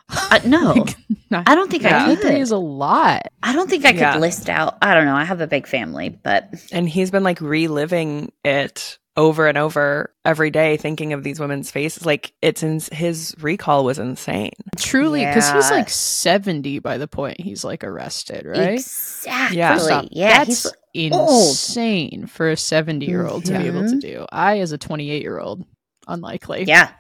[0.09, 0.85] uh, no
[1.29, 3.99] Not- i don't think i could 93 is a lot i don't think i could
[3.99, 4.17] Yeah.
[4.17, 7.41] list out i don't know i have a big family but and he's been like
[7.41, 12.05] reliving it over and over every day thinking of these women's faces.
[12.05, 14.51] Like it's in his recall was insane.
[14.77, 18.73] Truly, because he's like 70 by the point he's like arrested, right?
[18.73, 19.57] Exactly.
[19.57, 19.73] Yeah.
[19.77, 21.29] First off, Yeah, that's he's old.
[21.49, 24.25] insane for a 70 year old to be able to do.
[24.31, 25.65] I, as a 28 year old,
[26.07, 26.63] unlikely.
[26.65, 26.91] yeah.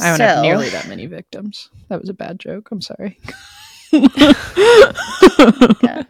[0.00, 1.68] I don't so, have nearly that many victims.
[1.88, 2.70] That was a bad joke.
[2.72, 3.18] I'm sorry.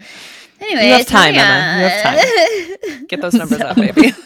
[0.60, 1.82] Anyway, You have time, Emma.
[1.82, 3.06] You have time.
[3.06, 4.12] Get those numbers up, baby.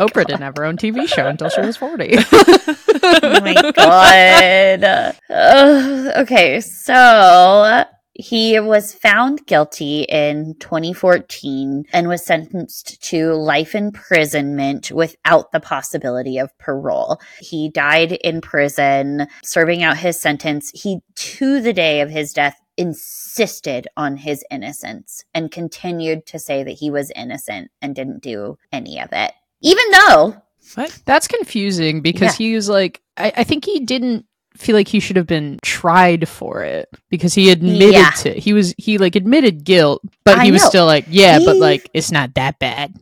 [0.00, 2.14] Oprah didn't have her own TV show until she was 40.
[3.12, 5.14] oh my god.
[5.28, 7.84] Uh, okay, so
[8.14, 16.38] he was found guilty in 2014 and was sentenced to life imprisonment without the possibility
[16.38, 17.20] of parole.
[17.40, 20.70] He died in prison, serving out his sentence.
[20.74, 26.62] He, to the day of his death, insisted on his innocence and continued to say
[26.62, 29.32] that he was innocent and didn't do any of it.
[29.62, 30.36] Even though
[30.74, 31.02] what?
[31.04, 32.46] That's confusing because Yeah.
[32.46, 34.24] he was like, I, I think he didn't
[34.56, 38.10] feel like he should have been tried for it because he admitted Yeah.
[38.10, 40.68] to he was he like admitted guilt, but I he was know.
[40.68, 42.94] still like, yeah, but like it's not that bad.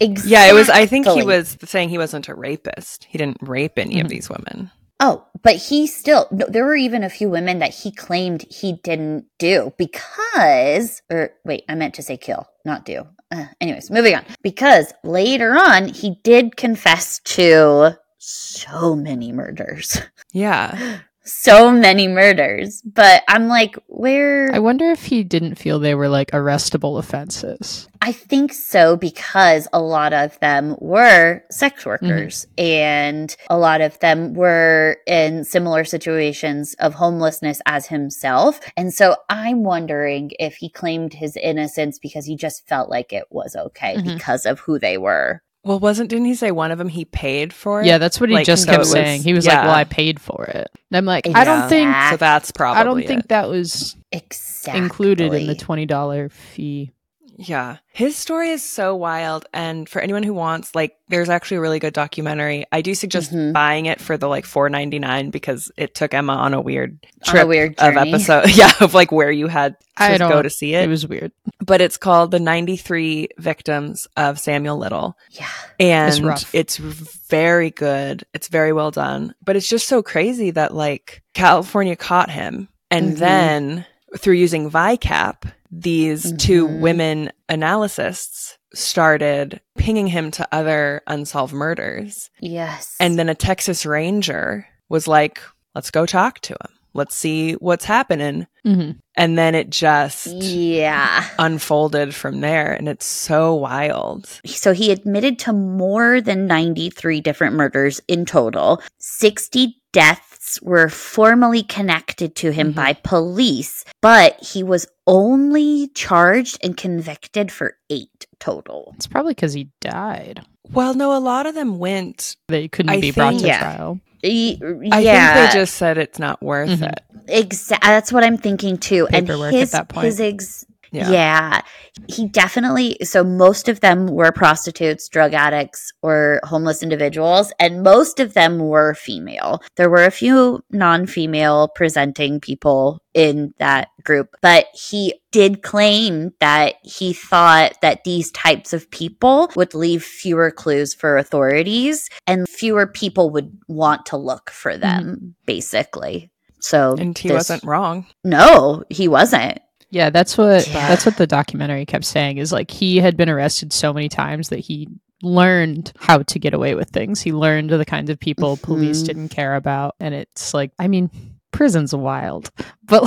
[0.00, 0.30] exactly.
[0.32, 0.68] Yeah, it was.
[0.70, 3.04] I think he was saying he wasn't a rapist.
[3.08, 4.10] He didn't rape any of Mhm.
[4.10, 4.70] these women.
[5.00, 8.74] Oh, but he still, no, there were even a few women that he claimed he
[8.84, 13.06] didn't do because, or wait, I meant to say kill, not do.
[13.34, 14.24] Uh, anyways, moving on.
[14.42, 20.00] Because later on, he did confess to so many murders.
[20.32, 22.82] Yeah, so many murders.
[22.82, 24.50] But I'm like, where?
[24.54, 27.88] I wonder if he didn't feel they were like arrestable offenses.
[28.02, 33.98] I think so because a lot of them were sex workers and a lot of
[34.00, 38.60] them were in similar situations of homelessness as himself.
[38.76, 43.24] And so I'm wondering if he claimed his innocence because he just felt like it
[43.30, 44.04] was okay Mhm.
[44.18, 45.40] because of who they were.
[45.64, 47.82] Well, wasn't didn't he say one of them he paid for?
[47.82, 49.22] Yeah, that's what he Like, just so kept was- saying.
[49.22, 52.16] He was like, "Well, I paid for it." And I'm like, I don't think so
[52.18, 52.80] that's probably.
[52.80, 54.82] I don't think that was Exactly.
[54.82, 56.90] included in the twenty dollar fee.
[57.36, 57.78] Yeah.
[57.92, 59.46] His story is so wild.
[59.52, 62.64] And for anyone who wants, like, there's actually a really good documentary.
[62.72, 63.52] I do suggest Mhm.
[63.52, 66.98] buying it for the like four ninety nine because it took Emma on a weird
[67.02, 68.50] On a trip weird of episode.
[68.56, 70.88] Yeah, of like where you had to go to see It it.
[70.88, 71.32] was weird.
[71.64, 75.16] but it's called The 93 Victims of Samuel Little.
[75.30, 75.48] Yeah.
[75.80, 76.54] And rough.
[76.54, 78.24] it's very good.
[78.34, 79.34] It's very well done.
[79.44, 83.18] But it's just so crazy that like California caught him and Mhm.
[83.18, 83.86] then
[84.18, 85.42] through using VICAP,
[85.80, 86.80] these two Mhm.
[86.80, 92.30] women analysts started pinging him to other unsolved murders.
[92.40, 92.94] Yes.
[93.00, 95.40] And then a Texas Ranger was like,
[95.74, 96.70] let's go talk to him.
[96.96, 98.46] Let's see what's happening.
[98.64, 101.24] hmm And then it just yeah.
[101.40, 102.72] unfolded from there.
[102.72, 104.28] And it's so wild.
[104.46, 108.80] So he admitted to more than 93 different murders in total.
[108.98, 112.76] 60 deaths were formally connected to him Mhm.
[112.76, 118.92] by police, but he was only charged and convicted for eight total.
[118.96, 120.40] It's probably because he died.
[120.72, 122.36] Well, no, a lot of them went.
[122.48, 123.58] They couldn't I be brought to Yeah.
[123.60, 124.00] trial.
[124.22, 124.58] Y-
[124.90, 126.90] I yeah, think they just said it's not worth Mhm.
[126.92, 127.00] it.
[127.28, 127.88] Exactly.
[127.90, 129.06] that's what I'm thinking too.
[129.10, 130.06] Paperwork and at his, that point.
[130.06, 130.64] his ex-
[130.94, 131.10] Yeah.
[131.10, 131.60] Yeah.
[132.08, 138.20] He definitely, so most of them were prostitutes, drug addicts, or homeless individuals, and most
[138.20, 139.60] of them were female.
[139.76, 146.32] There were a few non female presenting people in that group, but he did claim
[146.40, 152.48] that he thought that these types of people would leave fewer clues for authorities and
[152.48, 155.34] fewer people would want to look for them, mm.
[155.46, 156.30] basically.
[156.60, 158.06] So, And he this- wasn't wrong.
[158.24, 159.58] No, he wasn't.
[159.90, 160.88] Yeah, that's what Yeah.
[160.88, 164.48] that's what the documentary kept saying is like he had been arrested so many times
[164.48, 164.88] that he
[165.22, 167.20] learned how to get away with things.
[167.22, 169.06] He learned the kinds of people police Mhm.
[169.06, 171.10] didn't care about and it's like I mean
[171.52, 172.50] prison's wild.
[172.86, 173.04] But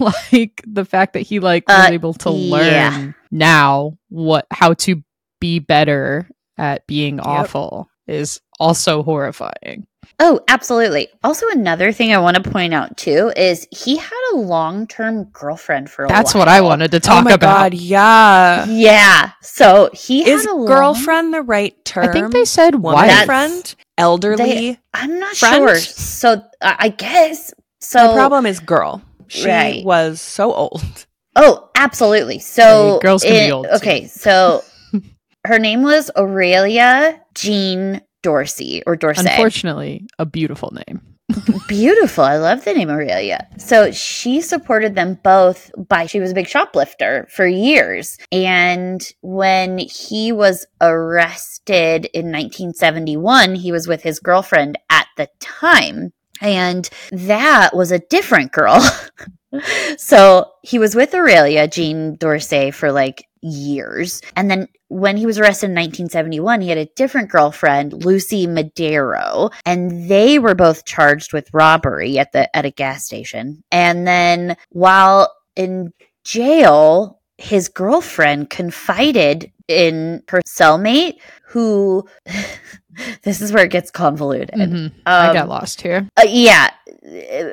[0.00, 2.90] like the fact that he like was Uh, able to yeah.
[2.96, 5.02] learn now what how to
[5.40, 6.28] be better
[6.58, 9.86] at being awful is also horrifying.
[10.22, 11.08] Oh, absolutely.
[11.24, 15.24] Also, another thing I want to point out too is he had a long term
[15.32, 16.16] girlfriend for a while.
[16.16, 16.42] That's while.
[16.42, 17.72] what I wanted to talk oh my about.
[17.72, 18.66] god, yeah.
[18.66, 19.30] Yeah.
[19.40, 22.08] So he Is had a long- girlfriend the right term?
[22.08, 23.24] I think they said woman wife.
[23.24, 24.44] friend, elderly.
[24.44, 25.54] They- I'm not friend?
[25.68, 25.76] sure.
[25.76, 27.54] So uh, I guess.
[27.80, 29.00] So the problem is girl.
[29.28, 29.84] She Right.
[29.84, 31.06] was so old.
[31.36, 32.40] Oh, absolutely.
[32.40, 33.76] So Hey, girls can be in- old, too.
[33.76, 34.62] Okay, so
[35.46, 39.28] her name was Aurelia Jean Dorsey or Dorsey.
[39.28, 41.00] Unfortunately, a beautiful name.
[41.68, 42.24] Beautiful.
[42.24, 43.46] I love the name Aurelia.
[43.58, 48.18] So she supported them both by she was a big shoplifter for years.
[48.32, 56.12] And when he was arrested in 1971, he was with his girlfriend at the time.
[56.40, 58.80] And that was a different girl.
[59.98, 64.20] so he was with Aurelia, Jean Dorsey, for like years.
[64.36, 69.50] And then when he was arrested in 1971, he had a different girlfriend, Lucy Madero,
[69.64, 73.62] and they were both charged with robbery at the at a gas station.
[73.70, 75.92] And then while in
[76.24, 82.04] jail, his girlfriend confided in her cellmate who
[83.22, 84.50] this is where it gets convoluted.
[84.50, 84.92] Mhm.
[85.06, 86.08] I Um, got lost here.
[86.16, 86.70] uh, yeah,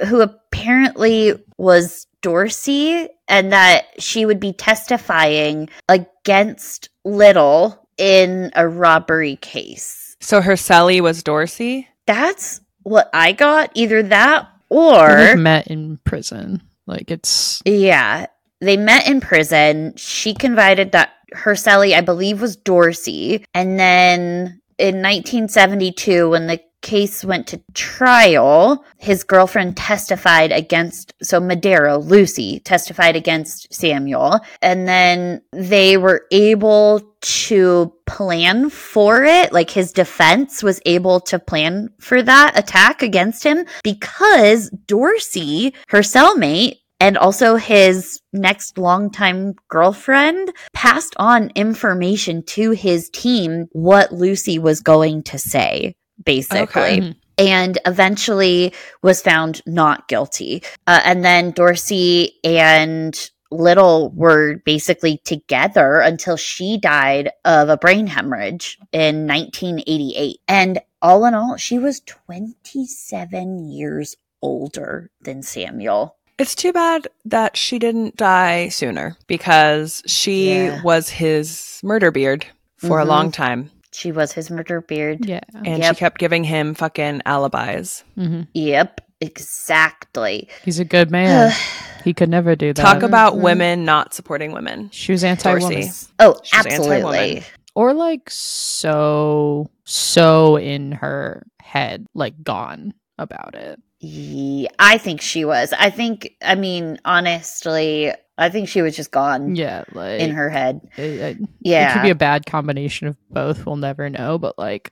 [0.07, 9.37] who apparently was Dorsey, and that she would be testifying against Little in a robbery
[9.37, 10.15] case.
[10.19, 11.87] So her Sally was Dorsey.
[12.05, 13.71] That's what I got.
[13.75, 15.15] Either that or.
[15.15, 16.61] They or met in prison.
[16.85, 18.27] Like it's yeah,
[18.61, 19.93] they met in prison.
[19.97, 26.61] She confided that her Sally, I believe, was Dorsey, and then in 1972, when the
[26.81, 34.39] case went to trial, his girlfriend testified against, so Madero, Lucy, testified against Samuel.
[34.61, 39.51] And then they were able to plan for it.
[39.51, 45.99] Like his defense was able to plan for that attack against him because Dorsey, her
[45.99, 54.57] cellmate, and also his next longtime girlfriend passed on information to his team what Lucy
[54.57, 55.95] was going to say,
[56.25, 56.99] basically Okay.
[56.99, 57.15] Mhm.
[57.37, 60.63] and eventually was found not guilty.
[60.87, 68.05] Uh, and then Dorsey and Little were basically together until she died of a brain
[68.07, 70.39] hemorrhage in 1988.
[70.49, 76.15] And all in all, she was 27 years older than Samuel.
[76.37, 80.81] It's too bad that she didn't die sooner because she Yeah.
[80.83, 82.45] was his murder beard
[82.77, 83.01] for Mhm.
[83.01, 83.71] a long time.
[83.97, 85.25] She was his murder beard.
[85.25, 85.39] yeah.
[85.65, 85.95] And Yep.
[85.95, 88.03] she kept giving him fucking alibis.
[88.13, 90.47] hmm Yep, exactly.
[90.63, 91.51] He's a good man.
[92.03, 92.81] he could never do that.
[92.81, 93.41] Talk about Mhm.
[93.41, 94.89] women not supporting women.
[94.91, 95.89] she was anti-woman,
[96.19, 97.43] Oh, She's absolutely.
[97.73, 103.79] or like so so in her head, like gone about it.
[103.99, 105.73] Yeah, I think she was.
[105.73, 110.49] I think, I mean, honestly, I think she was just gone Yeah, like in her
[110.49, 110.81] head.
[110.97, 111.89] It, it- Yeah.
[111.89, 113.65] it could be a bad combination of both.
[113.65, 114.37] We'll never know.
[114.37, 114.91] But like,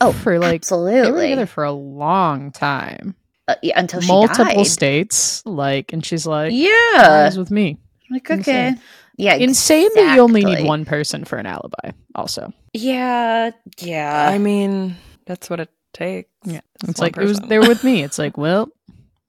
[0.00, 1.22] oh, for like they were absolutely.
[1.28, 3.14] together for a long time,
[3.48, 4.66] Uh, yeah, until she multiple died.
[4.66, 5.44] states.
[5.44, 6.96] Like, and she's like, yeah.
[6.96, 7.78] "Lies with me."
[8.10, 8.38] Like, okay.
[8.68, 8.80] insane.
[9.18, 9.34] Yeah.
[9.34, 11.90] Insane that you only need one person for an alibi.
[12.14, 13.50] Also, Yeah.
[13.78, 14.28] Yeah.
[14.30, 16.29] I mean, that's what it takes.
[16.44, 16.60] Yeah.
[16.82, 18.02] It's it's one like it was there with me.
[18.02, 18.68] It's like, well,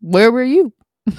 [0.01, 0.74] where were you?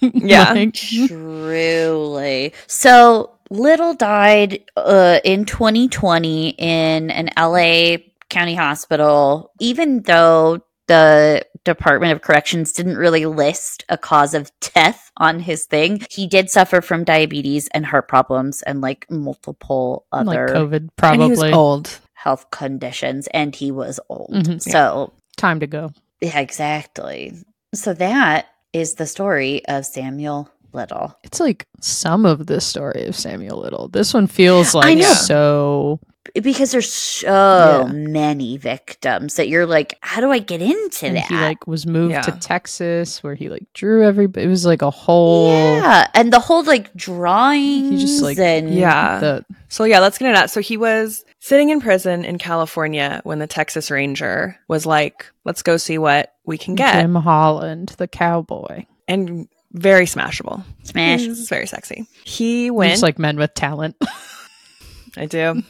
[0.00, 0.52] Yeah.
[0.52, 2.52] Like, Truly.
[2.68, 7.96] So Little died uh, in 2020 in an LA
[8.28, 15.10] County hospital, even though the Department of Corrections didn't really list a cause of death
[15.16, 16.06] on his thing.
[16.10, 20.82] He did suffer from diabetes and heart problems and like multiple like other COVID, And
[20.84, 21.98] he probably was old.
[22.14, 24.30] health conditions, and he was old.
[24.32, 24.60] Mhm.
[24.62, 25.90] So, time to go.
[26.20, 27.32] yeah, exactly.
[27.74, 31.16] So, that is the story of Samuel Little.
[31.24, 33.88] It's like some of the story of Samuel Little.
[33.88, 36.00] This one feels like so.
[36.34, 37.92] Because there's so Yeah.
[37.92, 41.26] many victims that you're like, how do I get into And that?
[41.26, 44.46] he like was moved to Texas where he like drew everybody.
[44.46, 45.52] It was like a whole.
[45.52, 49.20] yeah, and the whole like drawings like- and Yeah.
[49.20, 50.50] The, So yeah, let's get into that.
[50.50, 55.62] So he was sitting in prison in California when the Texas Ranger was like, "Let's
[55.62, 58.84] go see what we can get," Jim Holland, the cowboy.
[59.06, 60.64] and very smashable.
[60.84, 61.20] smash.
[61.20, 62.06] He's very sexy.
[62.24, 63.02] He Just went.
[63.02, 63.96] like men with talent.
[65.16, 65.62] I do.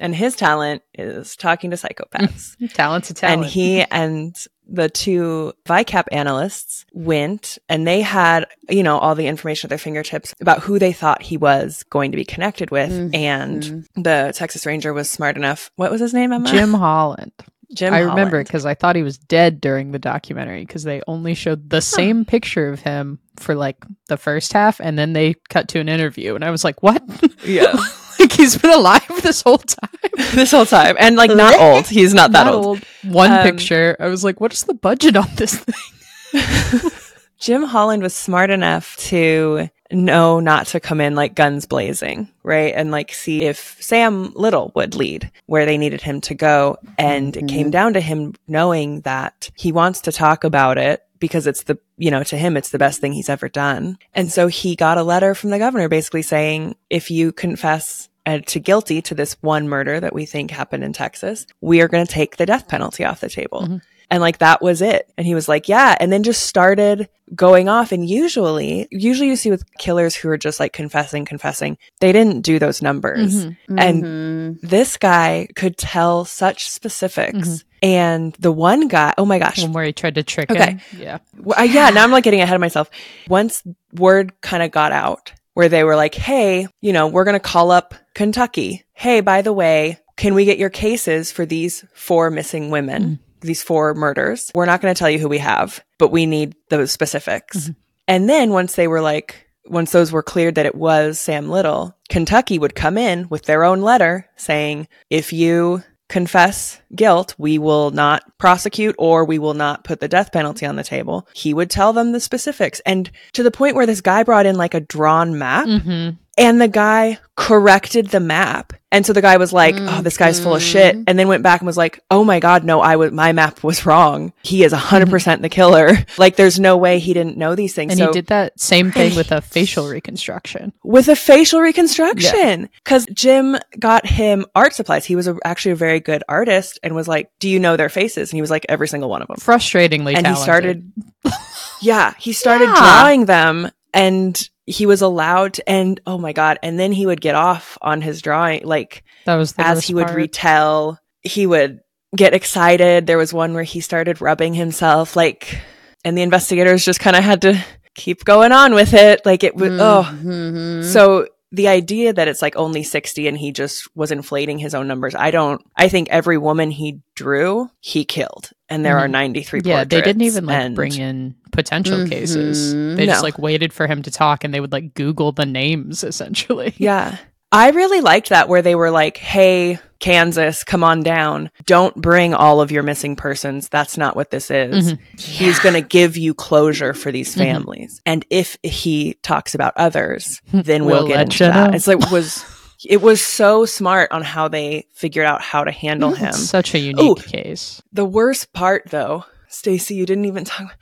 [0.00, 2.56] And his talent is talking to psychopaths.
[2.74, 3.42] Talent's a talent.
[3.42, 4.36] And he and
[4.68, 9.78] the two VICAP analysts went and they had, you know, all the information at their
[9.78, 12.90] fingertips about who they thought he was going to be connected with.
[12.90, 13.14] Mhm.
[13.14, 15.70] And the Texas Ranger was smart enough.
[15.76, 16.48] What was his name, Emma?
[16.50, 17.32] Jim Holland.
[17.74, 18.46] Jim I remember Holland.
[18.48, 22.24] because I thought he was dead during the documentary because they only showed the same
[22.24, 23.76] picture of him for like
[24.08, 27.02] the first half and then they cut to an interview and I was like, what?
[27.44, 27.76] Yeah.
[28.28, 29.90] like he's been alive this whole time.
[30.34, 30.96] this whole time.
[30.98, 31.86] And like not old.
[31.86, 32.80] He's not that Not old.
[33.04, 33.96] One Um, picture.
[34.00, 36.90] I was like, what is the budget on this thing?
[37.38, 42.72] Jim Holland was smart enough to know not to come in like guns blazing, right?
[42.74, 46.78] And like see if Sam Little would lead where they needed him to go.
[46.98, 51.46] And it came down to him knowing that he wants to talk about it because
[51.46, 53.98] it's the, you know, to him, it's the best thing he's ever done.
[54.12, 58.40] And so he got a letter from the governor basically saying, if you confess uh,
[58.46, 62.04] to guilty to this one murder that we think happened in Texas, we are going
[62.06, 63.80] to take the death penalty off the table.
[64.08, 65.12] And like that was it.
[65.18, 65.96] And he was like, yeah.
[65.98, 67.90] And then just started going off.
[67.90, 72.42] And usually, usually you see with killers who are just like confessing, confessing, they didn't
[72.42, 73.44] do those numbers.
[73.68, 74.60] And Mhm.
[74.62, 77.64] this guy could tell such specifics.
[77.82, 80.64] And the one guy, oh my gosh, One where he tried to trick Okay.
[80.72, 80.80] him.
[80.98, 81.18] Yeah.
[81.38, 82.88] well, uh, yeah, now I'm like getting ahead of myself.
[83.28, 83.62] Once
[83.92, 87.40] word kind of got out where they were like, hey, you know, we're going to
[87.40, 88.84] call up Kentucky.
[88.92, 93.22] Hey, by the way, can we get your cases for these four missing women, mm-hmm.
[93.40, 94.52] these four murders?
[94.54, 97.56] We're not going to tell you who we have, but we need those specifics.
[97.56, 97.72] Mm-hmm.
[98.06, 101.96] And then once they were like, once those were cleared that it was Sam Little,
[102.10, 107.90] Kentucky would come in with their own letter saying, if you confess guilt, we will
[107.90, 111.26] not prosecute or we will not put the death penalty on the table.
[111.34, 112.80] He would tell them the specifics.
[112.86, 116.16] And to the point where this guy brought in like a drawn map Mm-hmm.
[116.36, 118.72] And the guy corrected the map.
[118.92, 120.70] And so the guy was like, "Oh, this guy's full of mm-hmm.
[120.70, 123.32] shit." And then went back and was like, "Oh my god, no, I was my
[123.32, 124.32] map was wrong.
[124.42, 125.42] He is 100% mm-hmm.
[125.42, 125.98] the killer.
[126.18, 128.90] Like there's no way he didn't know these things." And so he did that same
[128.90, 130.72] thing with a facial reconstruction.
[130.82, 135.04] with a facial reconstruction because Jim got him art supplies.
[135.04, 137.90] He was a, actually a very good artist and was like, "Do you know their
[137.90, 140.90] faces?" And he was like, "Every single one of them." Frustratingly and he started,
[141.82, 142.76] yeah, he started Yeah.
[142.76, 145.68] drawing them, and he was allowed to.
[145.68, 146.58] And oh my god!
[146.62, 149.94] And then he would get off on his drawing, like That was the as he
[149.94, 150.16] would part.
[150.16, 151.00] retell.
[151.22, 151.80] He would
[152.14, 153.06] get excited.
[153.06, 155.60] There was one where he started rubbing himself, like,
[156.04, 157.62] and the investigators just kind of had to
[157.94, 159.24] keep going on with it.
[159.26, 160.84] Like it was, oh, Mhm.
[160.84, 164.88] so the idea that it's like only 60 and he just was inflating his own
[164.88, 168.50] numbers, I don't, I think every woman he drew, he killed.
[168.68, 169.12] And there are Mhm.
[169.12, 172.74] 93 yeah, they didn't even like and- bring in potential cases.
[172.74, 172.96] Mhm.
[172.96, 176.02] They just like waited for him to talk and they would like Google the names
[176.04, 176.74] essentially.
[176.78, 177.16] Yeah.
[177.52, 181.50] I really liked that where they were like, hey, Kansas, come on down.
[181.64, 183.68] Don't bring all of your missing persons.
[183.68, 184.92] That's not what this is.
[184.94, 184.98] Mhm.
[185.20, 187.38] He's going to give you closure for these Mhm.
[187.38, 188.00] families.
[188.04, 191.70] And if he talks about others, then we'll, We'll get into that.
[191.70, 191.76] know.
[191.76, 192.44] It's like, was,
[192.84, 196.28] it was so smart on how they figured out how to handle him.
[196.28, 197.14] It's such a unique Ooh.
[197.14, 197.80] case.
[197.92, 200.76] The worst part, though, Stacy, you didn't even talk.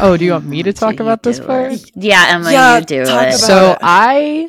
[0.00, 1.78] Oh, do you want me to talk about this part?
[1.94, 3.28] Yeah, Emma, Yeah, you do talk it.
[3.28, 3.78] about So it.
[3.82, 4.48] I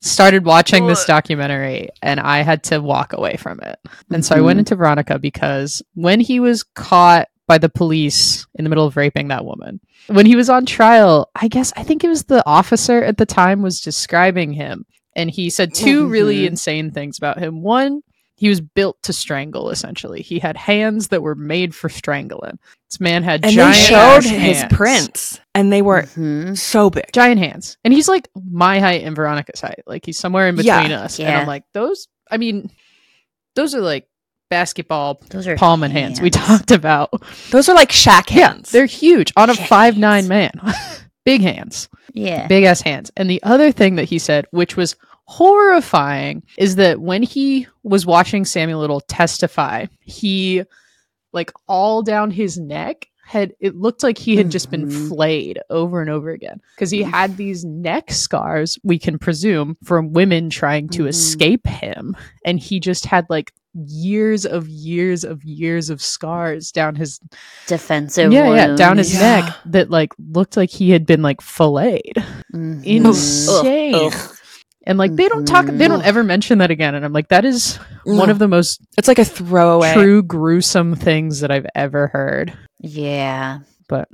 [0.00, 3.78] started watching this documentary and I had to walk away from it.
[4.10, 4.60] And so I went Mhm.
[4.60, 9.28] into Veronica because when he was caught by the police in the middle of raping
[9.28, 13.02] that woman, when he was on trial, I guess I think it was the officer
[13.02, 14.84] at the time was describing him
[15.16, 16.48] and he said 2 really Mhm.
[16.48, 17.62] insane things about him.
[17.62, 18.02] One,
[18.38, 20.22] he was built to strangle essentially.
[20.22, 22.58] He had hands that were made for strangling.
[22.88, 26.56] This man had And giant they showed his hands prints, and they were Mhm.
[26.56, 27.06] so big.
[27.12, 27.76] giant hands.
[27.84, 29.82] And he's like my height and Veronica's height.
[29.86, 30.80] Like he's somewhere in Yeah.
[30.82, 31.18] between us.
[31.18, 32.70] And I'm like, those I mean,
[33.56, 34.06] those are like
[34.50, 37.10] basketball Those are palm and hands, we talked about.
[37.50, 38.70] Those are like Shaq hands.
[38.72, 40.52] Yeah, they're huge on a five nine man.
[41.24, 41.88] Big hands.
[42.14, 42.46] Yeah.
[42.46, 43.10] Big ass hands.
[43.16, 44.96] And the other thing that he said, which was
[45.28, 50.62] horrifying, is that when he was watching Samuel Little testify, he
[51.32, 55.08] like all down his neck had it looked like he had just been Mhm.
[55.08, 60.14] flayed over and over again because he had these neck scars we can presume from
[60.14, 61.08] women trying to Mhm.
[61.08, 62.16] escape him
[62.46, 67.20] and he just had like years of years of years of scars down his
[67.66, 69.20] Defensive yeah yeah down his Yeah.
[69.20, 72.16] neck that like looked like he had been like filleted
[72.54, 72.82] Mhm.
[72.82, 74.34] insane Ugh, ugh.
[74.88, 76.06] And like they don't talk they don't Mhm.
[76.06, 79.20] ever mention that again and i'm like that is one of the most It's like
[79.20, 79.92] a throwaway.
[79.92, 83.60] true gruesome things that i've ever heard Yeah.
[83.88, 84.08] but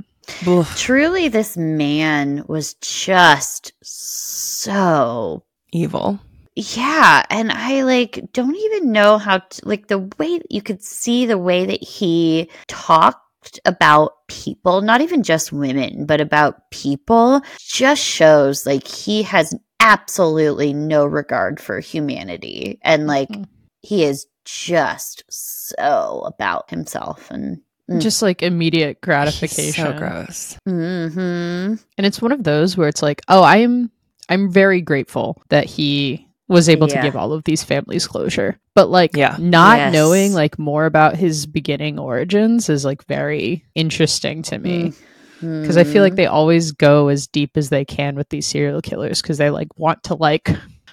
[0.46, 0.66] Ugh.
[0.76, 6.18] Truly, this man was just so Evil.
[6.56, 11.26] Yeah, and I like don't even know how to like the way you could see
[11.26, 18.00] the way that he talked about people, not even just women, but about people, just
[18.02, 23.44] shows like he has absolutely no regard for humanity and like Mhm.
[23.80, 27.60] he is just so about himself and
[27.90, 28.00] Mm.
[28.00, 30.56] just like immediate He's gratification so gross.
[30.66, 33.90] mhm and it's one of those where it's like oh i'm
[34.30, 38.88] i'm very grateful that he was able to give all of these families closure but
[38.88, 39.36] like Yeah.
[39.38, 39.92] not Yes.
[39.92, 44.92] knowing like more about his beginning origins is like very interesting to me
[45.40, 46.16] because I feel like hmm.
[46.16, 49.78] they always go as deep as they can with these serial killers because they like
[49.78, 50.50] want to like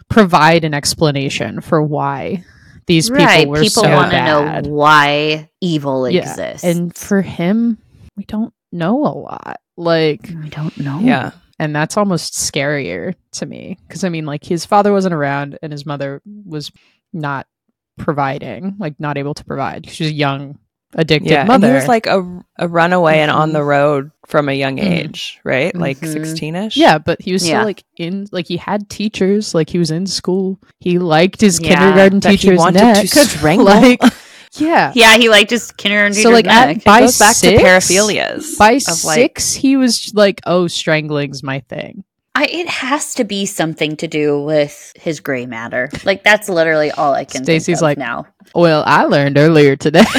[0.10, 2.44] provide an explanation for why
[2.88, 3.48] these people right.
[3.48, 6.64] were People so want to know why evil Yeah, exists.
[6.64, 7.78] And for him,
[8.18, 9.62] we don't know a lot.
[9.78, 11.00] Like, we don't know.
[11.00, 11.32] Yeah.
[11.60, 15.72] and that's almost scarier to me because I mean, like his father wasn't around and
[15.72, 16.72] his mother was
[17.14, 17.48] not
[17.98, 19.89] providing, like not able to provide.
[19.89, 20.60] She was young,
[20.96, 21.39] addicted Yeah.
[21.42, 21.68] And mother.
[21.70, 22.24] he was like a,
[22.60, 23.54] a runaway and on Mhm.
[23.54, 24.92] the road from a young Mhm.
[24.92, 25.76] age, right?
[25.76, 26.12] Like Mhm.
[26.14, 26.78] 16 ish.
[26.78, 27.64] Yeah, but he was still Yeah.
[27.64, 30.60] like in like he had teachers, like he was in school.
[30.80, 33.08] He liked his Yeah, kindergarten that he teacher's wanted neck.
[33.10, 33.66] to strangle.
[33.66, 34.02] like
[34.58, 34.92] yeah.
[34.96, 38.58] Yeah, he liked his kindergarten So like at It by goes back six, to paraphilias.
[38.58, 43.23] By of, like- six, he was like, "Oh, strangling's my thing." I, it has to
[43.25, 45.89] be something to do with his gray matter.
[46.05, 47.43] Like that's literally all I can.
[47.43, 48.25] Stacy's like- now.
[48.55, 50.03] Well, I learned earlier today.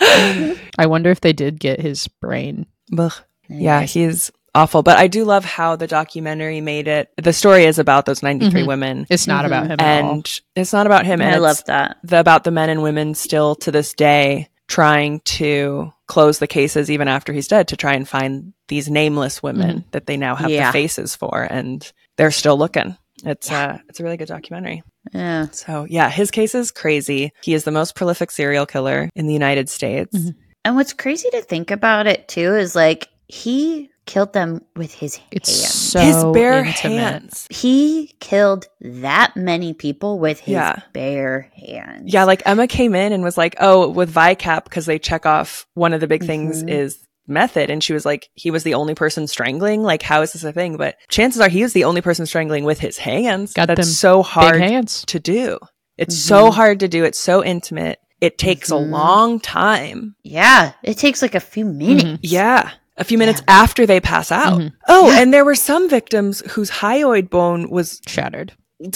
[0.00, 2.66] I wonder if they did get his brain.
[2.96, 3.12] Ugh.
[3.48, 4.82] Yeah, he's awful.
[4.82, 7.10] But I do love how the documentary made it.
[7.16, 8.66] The story is about those 93 Mhm.
[8.66, 9.06] women.
[9.10, 9.46] It's not Mhm.
[9.48, 10.10] about him at all.
[10.12, 11.20] And it's not about him.
[11.20, 11.96] And I love that.
[12.04, 16.90] the, about the men and women still to this day trying to close the cases
[16.90, 20.50] even after he's dead to try and find these nameless women that they now have
[20.50, 20.68] Yeah.
[20.68, 21.46] the faces for.
[21.48, 22.96] And they're still looking.
[23.24, 24.82] It's uh it's a really good documentary.
[25.12, 25.46] Yeah.
[25.52, 27.32] So yeah, his case is crazy.
[27.42, 30.16] He is the most prolific serial killer in the United States.
[30.16, 30.34] Mhm.
[30.64, 35.20] And what's crazy to think about it too is like he killed them with his
[35.30, 35.74] It's hands.
[35.74, 36.98] so his bare intimate.
[36.98, 37.46] hands.
[37.50, 40.76] he killed that many people with his Yeah.
[40.92, 42.12] bare hands.
[42.12, 45.66] Yeah, like Emma came in and was like, "Oh, with ViCap because they check off
[45.74, 46.70] one of the big things Mhm.
[46.70, 46.98] is
[47.28, 49.82] method." And she was like, "He was the only person strangling.
[49.82, 52.64] Like, how is this a thing?" But chances are he was the only person strangling
[52.64, 53.52] with his hands.
[53.52, 55.04] Got That's them so hard hands.
[55.08, 55.58] to do.
[55.98, 56.54] It's so Mhm.
[56.54, 57.04] hard to do.
[57.04, 57.98] It's so intimate.
[58.20, 58.76] It takes Mhm.
[58.76, 60.14] a long time.
[60.24, 60.72] Yeah.
[60.82, 62.04] It takes like a few minutes.
[62.04, 62.16] Mm-hmm.
[62.22, 62.70] Yeah.
[62.98, 64.58] A few minutes after they pass out.
[64.60, 64.72] Mhm.
[64.88, 65.22] Oh, Yeah.
[65.22, 68.52] and there were some victims whose hyoid bone was Shattered.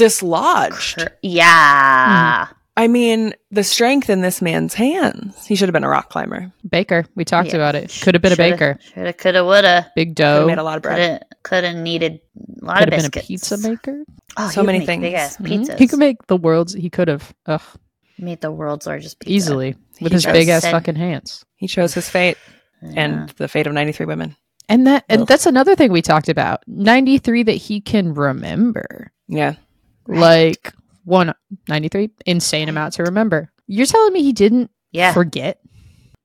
[0.07, 0.98] dislodged.
[0.98, 2.46] Cur- Yeah.
[2.74, 5.46] I mean, the strength in this man's hands.
[5.46, 6.50] He should have been a rock climber.
[6.68, 7.05] Baker.
[7.14, 7.57] We talked Yeah.
[7.57, 7.96] about it.
[8.03, 8.78] Could have been a baker.
[8.94, 9.86] Shoulda, coulda, woulda.
[9.94, 10.38] Big Could dough.
[10.38, 11.20] have made a lot of bread.
[11.42, 12.20] Coulda, coulda needed
[12.62, 14.05] a lot Could of have been a pizza maker.
[14.38, 15.20] Oh, So many could make Big things.
[15.22, 15.78] ass Mhm.
[15.78, 16.72] He could make the world's.
[16.72, 17.32] He could have.
[17.46, 17.61] Ugh,
[18.18, 21.44] made the world's largest pizza easily with He his big ass Said- fucking hands.
[21.57, 22.38] He chose his fate
[22.83, 22.93] Yeah.
[22.97, 24.37] and the fate of 93 women.
[24.68, 25.28] And that and Ugh.
[25.28, 26.62] that's another thing we talked about.
[26.66, 29.12] 93 that he can remember.
[29.28, 29.55] Yeah.
[30.07, 30.72] Like
[31.05, 31.35] one
[31.68, 33.51] 93 insane amount to remember.
[33.66, 35.61] You're telling me he didn't yeah, forget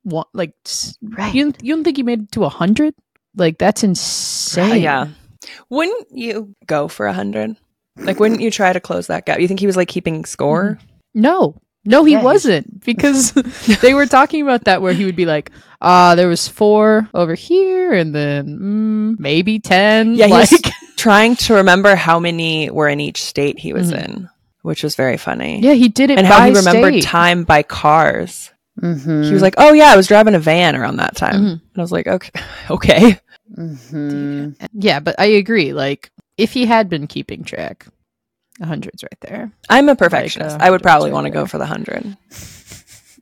[0.03, 0.53] one like
[1.01, 1.33] right.
[1.33, 2.93] you you don't think he made it to 100?
[3.35, 4.81] Like that's insane.
[4.81, 5.07] Yeah.
[5.69, 7.55] Wouldn't you go for a 100?
[7.97, 9.39] Like, wouldn't you try to close that gap?
[9.39, 10.77] You think he was like keeping score?
[10.79, 10.87] Mm.
[11.15, 11.55] No.
[11.87, 13.31] No, he Yeah, wasn't because
[13.81, 17.33] they were talking about that where he would be like, uh, there was four over
[17.33, 20.15] here and then mm, maybe 10.
[20.15, 20.49] Yeah, like,
[20.97, 24.05] trying to remember how many were in each state he was Mhm.
[24.05, 24.29] in,
[24.63, 25.59] which was very funny.
[25.61, 27.03] yeah, he did it and how he remembered state.
[27.03, 28.51] time by cars.
[28.81, 29.23] Mm-hmm.
[29.23, 31.51] He was like, "Oh yeah, I was driving a van around that time." Mhm.
[31.53, 32.29] And I was like, "Okay,
[32.69, 33.19] okay."
[33.57, 34.49] mm-hmm.
[34.73, 35.73] Yeah, but I agree.
[35.73, 37.87] Like, if he had been keeping track,
[38.61, 39.51] a hundred's right there.
[39.69, 40.55] I'm a perfectionist.
[40.55, 42.15] uh, I would probably want to go for the hundred.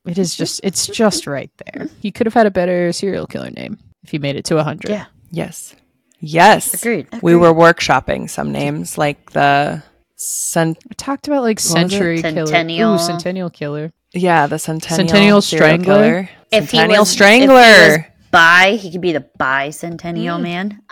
[0.08, 1.88] It is just, it's just right there.
[2.00, 4.64] He could have had a better serial killer name if he made it to a
[4.64, 4.92] hundred.
[4.92, 5.06] Yeah.
[5.32, 5.74] Yes,
[6.20, 6.76] yes.
[6.76, 7.08] Agreed.
[7.24, 9.82] We were workshopping some names like the
[10.16, 10.78] cent.
[10.92, 12.46] I talked about like century killer.
[12.46, 12.94] Centennial.
[12.94, 13.94] Ooh, centennial killer.
[14.14, 15.96] Yeah, the centennial, Centennial Strangler?
[15.96, 16.30] killer.
[16.52, 17.56] If he Centennial was- if he strangler.
[17.56, 17.98] was
[18.30, 20.44] Bi, he could be the bicentennial Mm.
[20.44, 20.82] man.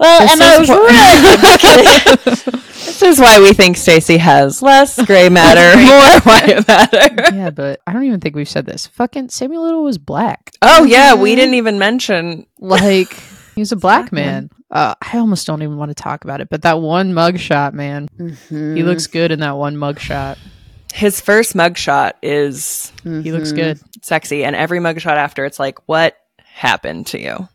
[0.00, 2.54] well, This Emma is was what- right.
[2.80, 7.36] this is why we think Stacy has less gray matter, more white matter.
[7.36, 8.86] yeah, but I don't even think we've said this.
[8.88, 10.50] Fucking Samuel Little was black.
[10.62, 12.46] Oh yeah, we didn't even mention.
[12.58, 13.12] Like
[13.54, 14.26] he was a black Black man.
[14.26, 14.50] man.
[14.70, 16.48] Uh, I almost don't even want to talk about it.
[16.48, 18.76] But that one mugshot, man, Mhm.
[18.76, 20.38] he looks good in that one mugshot.
[20.94, 23.80] His first mugshot is He looks good.
[24.02, 27.48] sexy, and every mugshot after, it's like, what happened to you?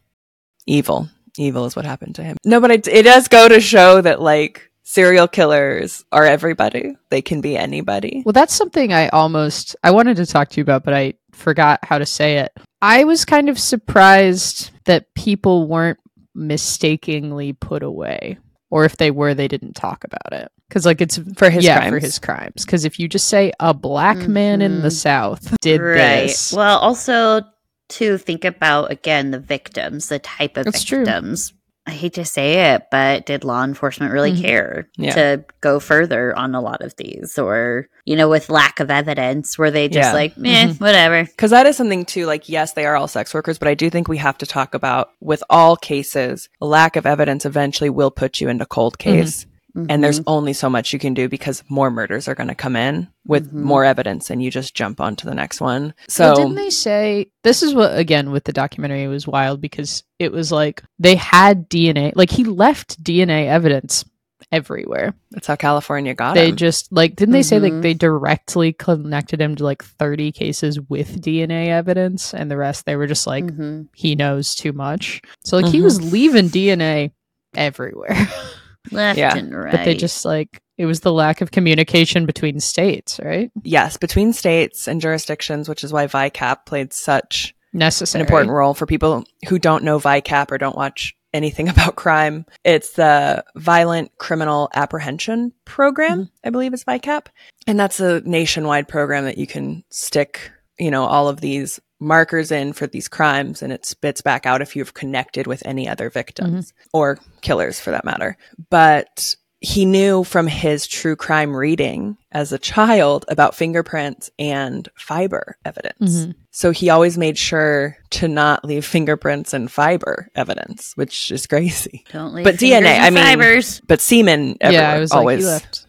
[0.66, 1.10] Evil.
[1.38, 2.38] Evil is what happened to him.
[2.46, 6.96] No, but it, it does go to show that like serial killers are everybody.
[7.10, 8.24] They can be anybody.
[8.26, 11.80] Well, that's something I almost I wanted to talk to you about, but I forgot
[11.84, 12.52] how to say it.
[12.82, 16.00] I was kind of surprised that people weren't
[16.34, 18.38] mistakenly put away,
[18.70, 21.78] or if they were, they didn't talk about it because, like, it's For his yeah
[21.78, 21.90] crimes.
[21.92, 22.66] for his crimes.
[22.66, 24.92] Because if you just say a black man in the Mhm.
[24.92, 26.28] South did right.
[26.28, 27.42] this, Well, also
[27.90, 31.06] to think about again the victims, the type of That's true.
[31.06, 31.54] victims.
[31.88, 34.42] I hate to say it, but did law enforcement really Mhm.
[34.42, 35.14] care Yeah.
[35.14, 37.38] to go further on a lot of these?
[37.38, 40.14] Or, you know, with lack of evidence, were they just Yeah.
[40.14, 40.80] like, eh, Mhm.
[40.82, 41.26] whatever?
[41.26, 43.92] Because that is something too, like, yes, they are all sex workers, but I do
[43.92, 48.42] think we have to talk about with all cases, lack of evidence eventually will put
[48.42, 49.46] you into cold case.
[49.90, 50.30] And there's Mm-hmm.
[50.30, 53.52] only so much you can do because more murders are going to come in with
[53.54, 53.62] Mhm.
[53.64, 55.94] more evidence and you just jump onto the next one.
[56.08, 60.04] So, well, didn't they say this is what again with the documentary was wild because
[60.20, 64.06] it was like they had DNA, like he left DNA evidence
[64.52, 65.14] everywhere.
[65.32, 66.56] that's how California got they him.
[66.56, 67.82] just like didn't they say like Mhm.
[67.82, 72.96] they directly connected him to like 30 cases with DNA evidence and the rest they
[72.96, 73.88] were just like Mhm.
[73.96, 75.22] he knows too much.
[75.44, 75.84] So like he Mhm.
[75.84, 77.12] was leaving DNA
[77.56, 78.16] everywhere.
[78.92, 79.72] left Yeah, and right.
[79.72, 83.52] but they just like it was the lack of communication between states, right?
[83.64, 88.22] yes, between states and jurisdictions, which is why VICAP played such Necessary.
[88.22, 92.46] an important role for people who don't know VICAP or don't watch anything about crime.
[92.64, 96.48] It's the Violent Criminal Apprehension Program, mm-hmm.
[96.48, 97.28] I believe is VICAP.
[97.68, 102.52] And that's a nationwide program that you can stick, you know, all of these markers
[102.52, 106.10] in for these crimes and it spits back out if you've connected with any other
[106.10, 108.38] victims or killers for that matter.
[108.70, 115.58] But he knew from his true crime reading as a child about fingerprints and fiber
[115.66, 116.26] evidence.
[116.26, 116.36] Mhm.
[116.52, 122.04] So he always made sure to not leave fingerprints and fiber evidence, which is crazy.
[122.12, 123.82] Don't leave but DNA, I mean, fibers.
[123.88, 125.44] But semen, Yeah, I was always.
[125.46, 125.85] like left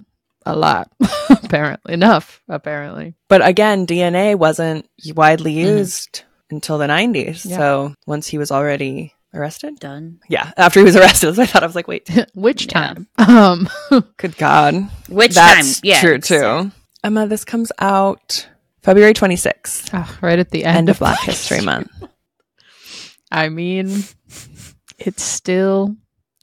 [0.46, 0.90] a lot
[1.30, 3.14] apparently enough apparently.
[3.28, 5.78] But again, DNA wasn't widely Mhm.
[5.78, 7.44] used until the 90s.
[7.44, 7.56] Yeah.
[7.56, 10.20] So once he was already arrested, Done.
[10.28, 11.62] yeah, after he was arrested, I thought.
[11.62, 12.72] I was like, wait, Which Yeah.
[12.72, 13.08] time?
[13.18, 13.68] Um
[14.16, 14.88] good God.
[15.08, 15.80] Which That's time?
[15.82, 16.70] Yeah, true too.
[17.04, 18.48] Emma, this comes out
[18.82, 21.90] February 26th, ah, right at the end, end of Black History Month.
[23.30, 24.04] I mean,
[24.98, 25.96] it's still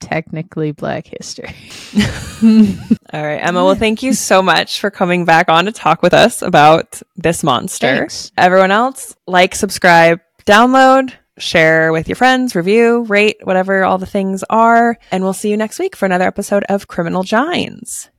[0.03, 1.55] technically Black History.
[3.13, 3.63] All right, Emma.
[3.63, 7.43] Well, thank you so much for coming back on to talk with us about this
[7.43, 7.97] monster.
[7.97, 8.31] Thanks.
[8.37, 14.43] Everyone else, like, subscribe, download, share with your friends, review, rate, whatever all the things
[14.49, 14.97] are.
[15.11, 18.09] And we'll see you next week for another episode of Criminal Gines.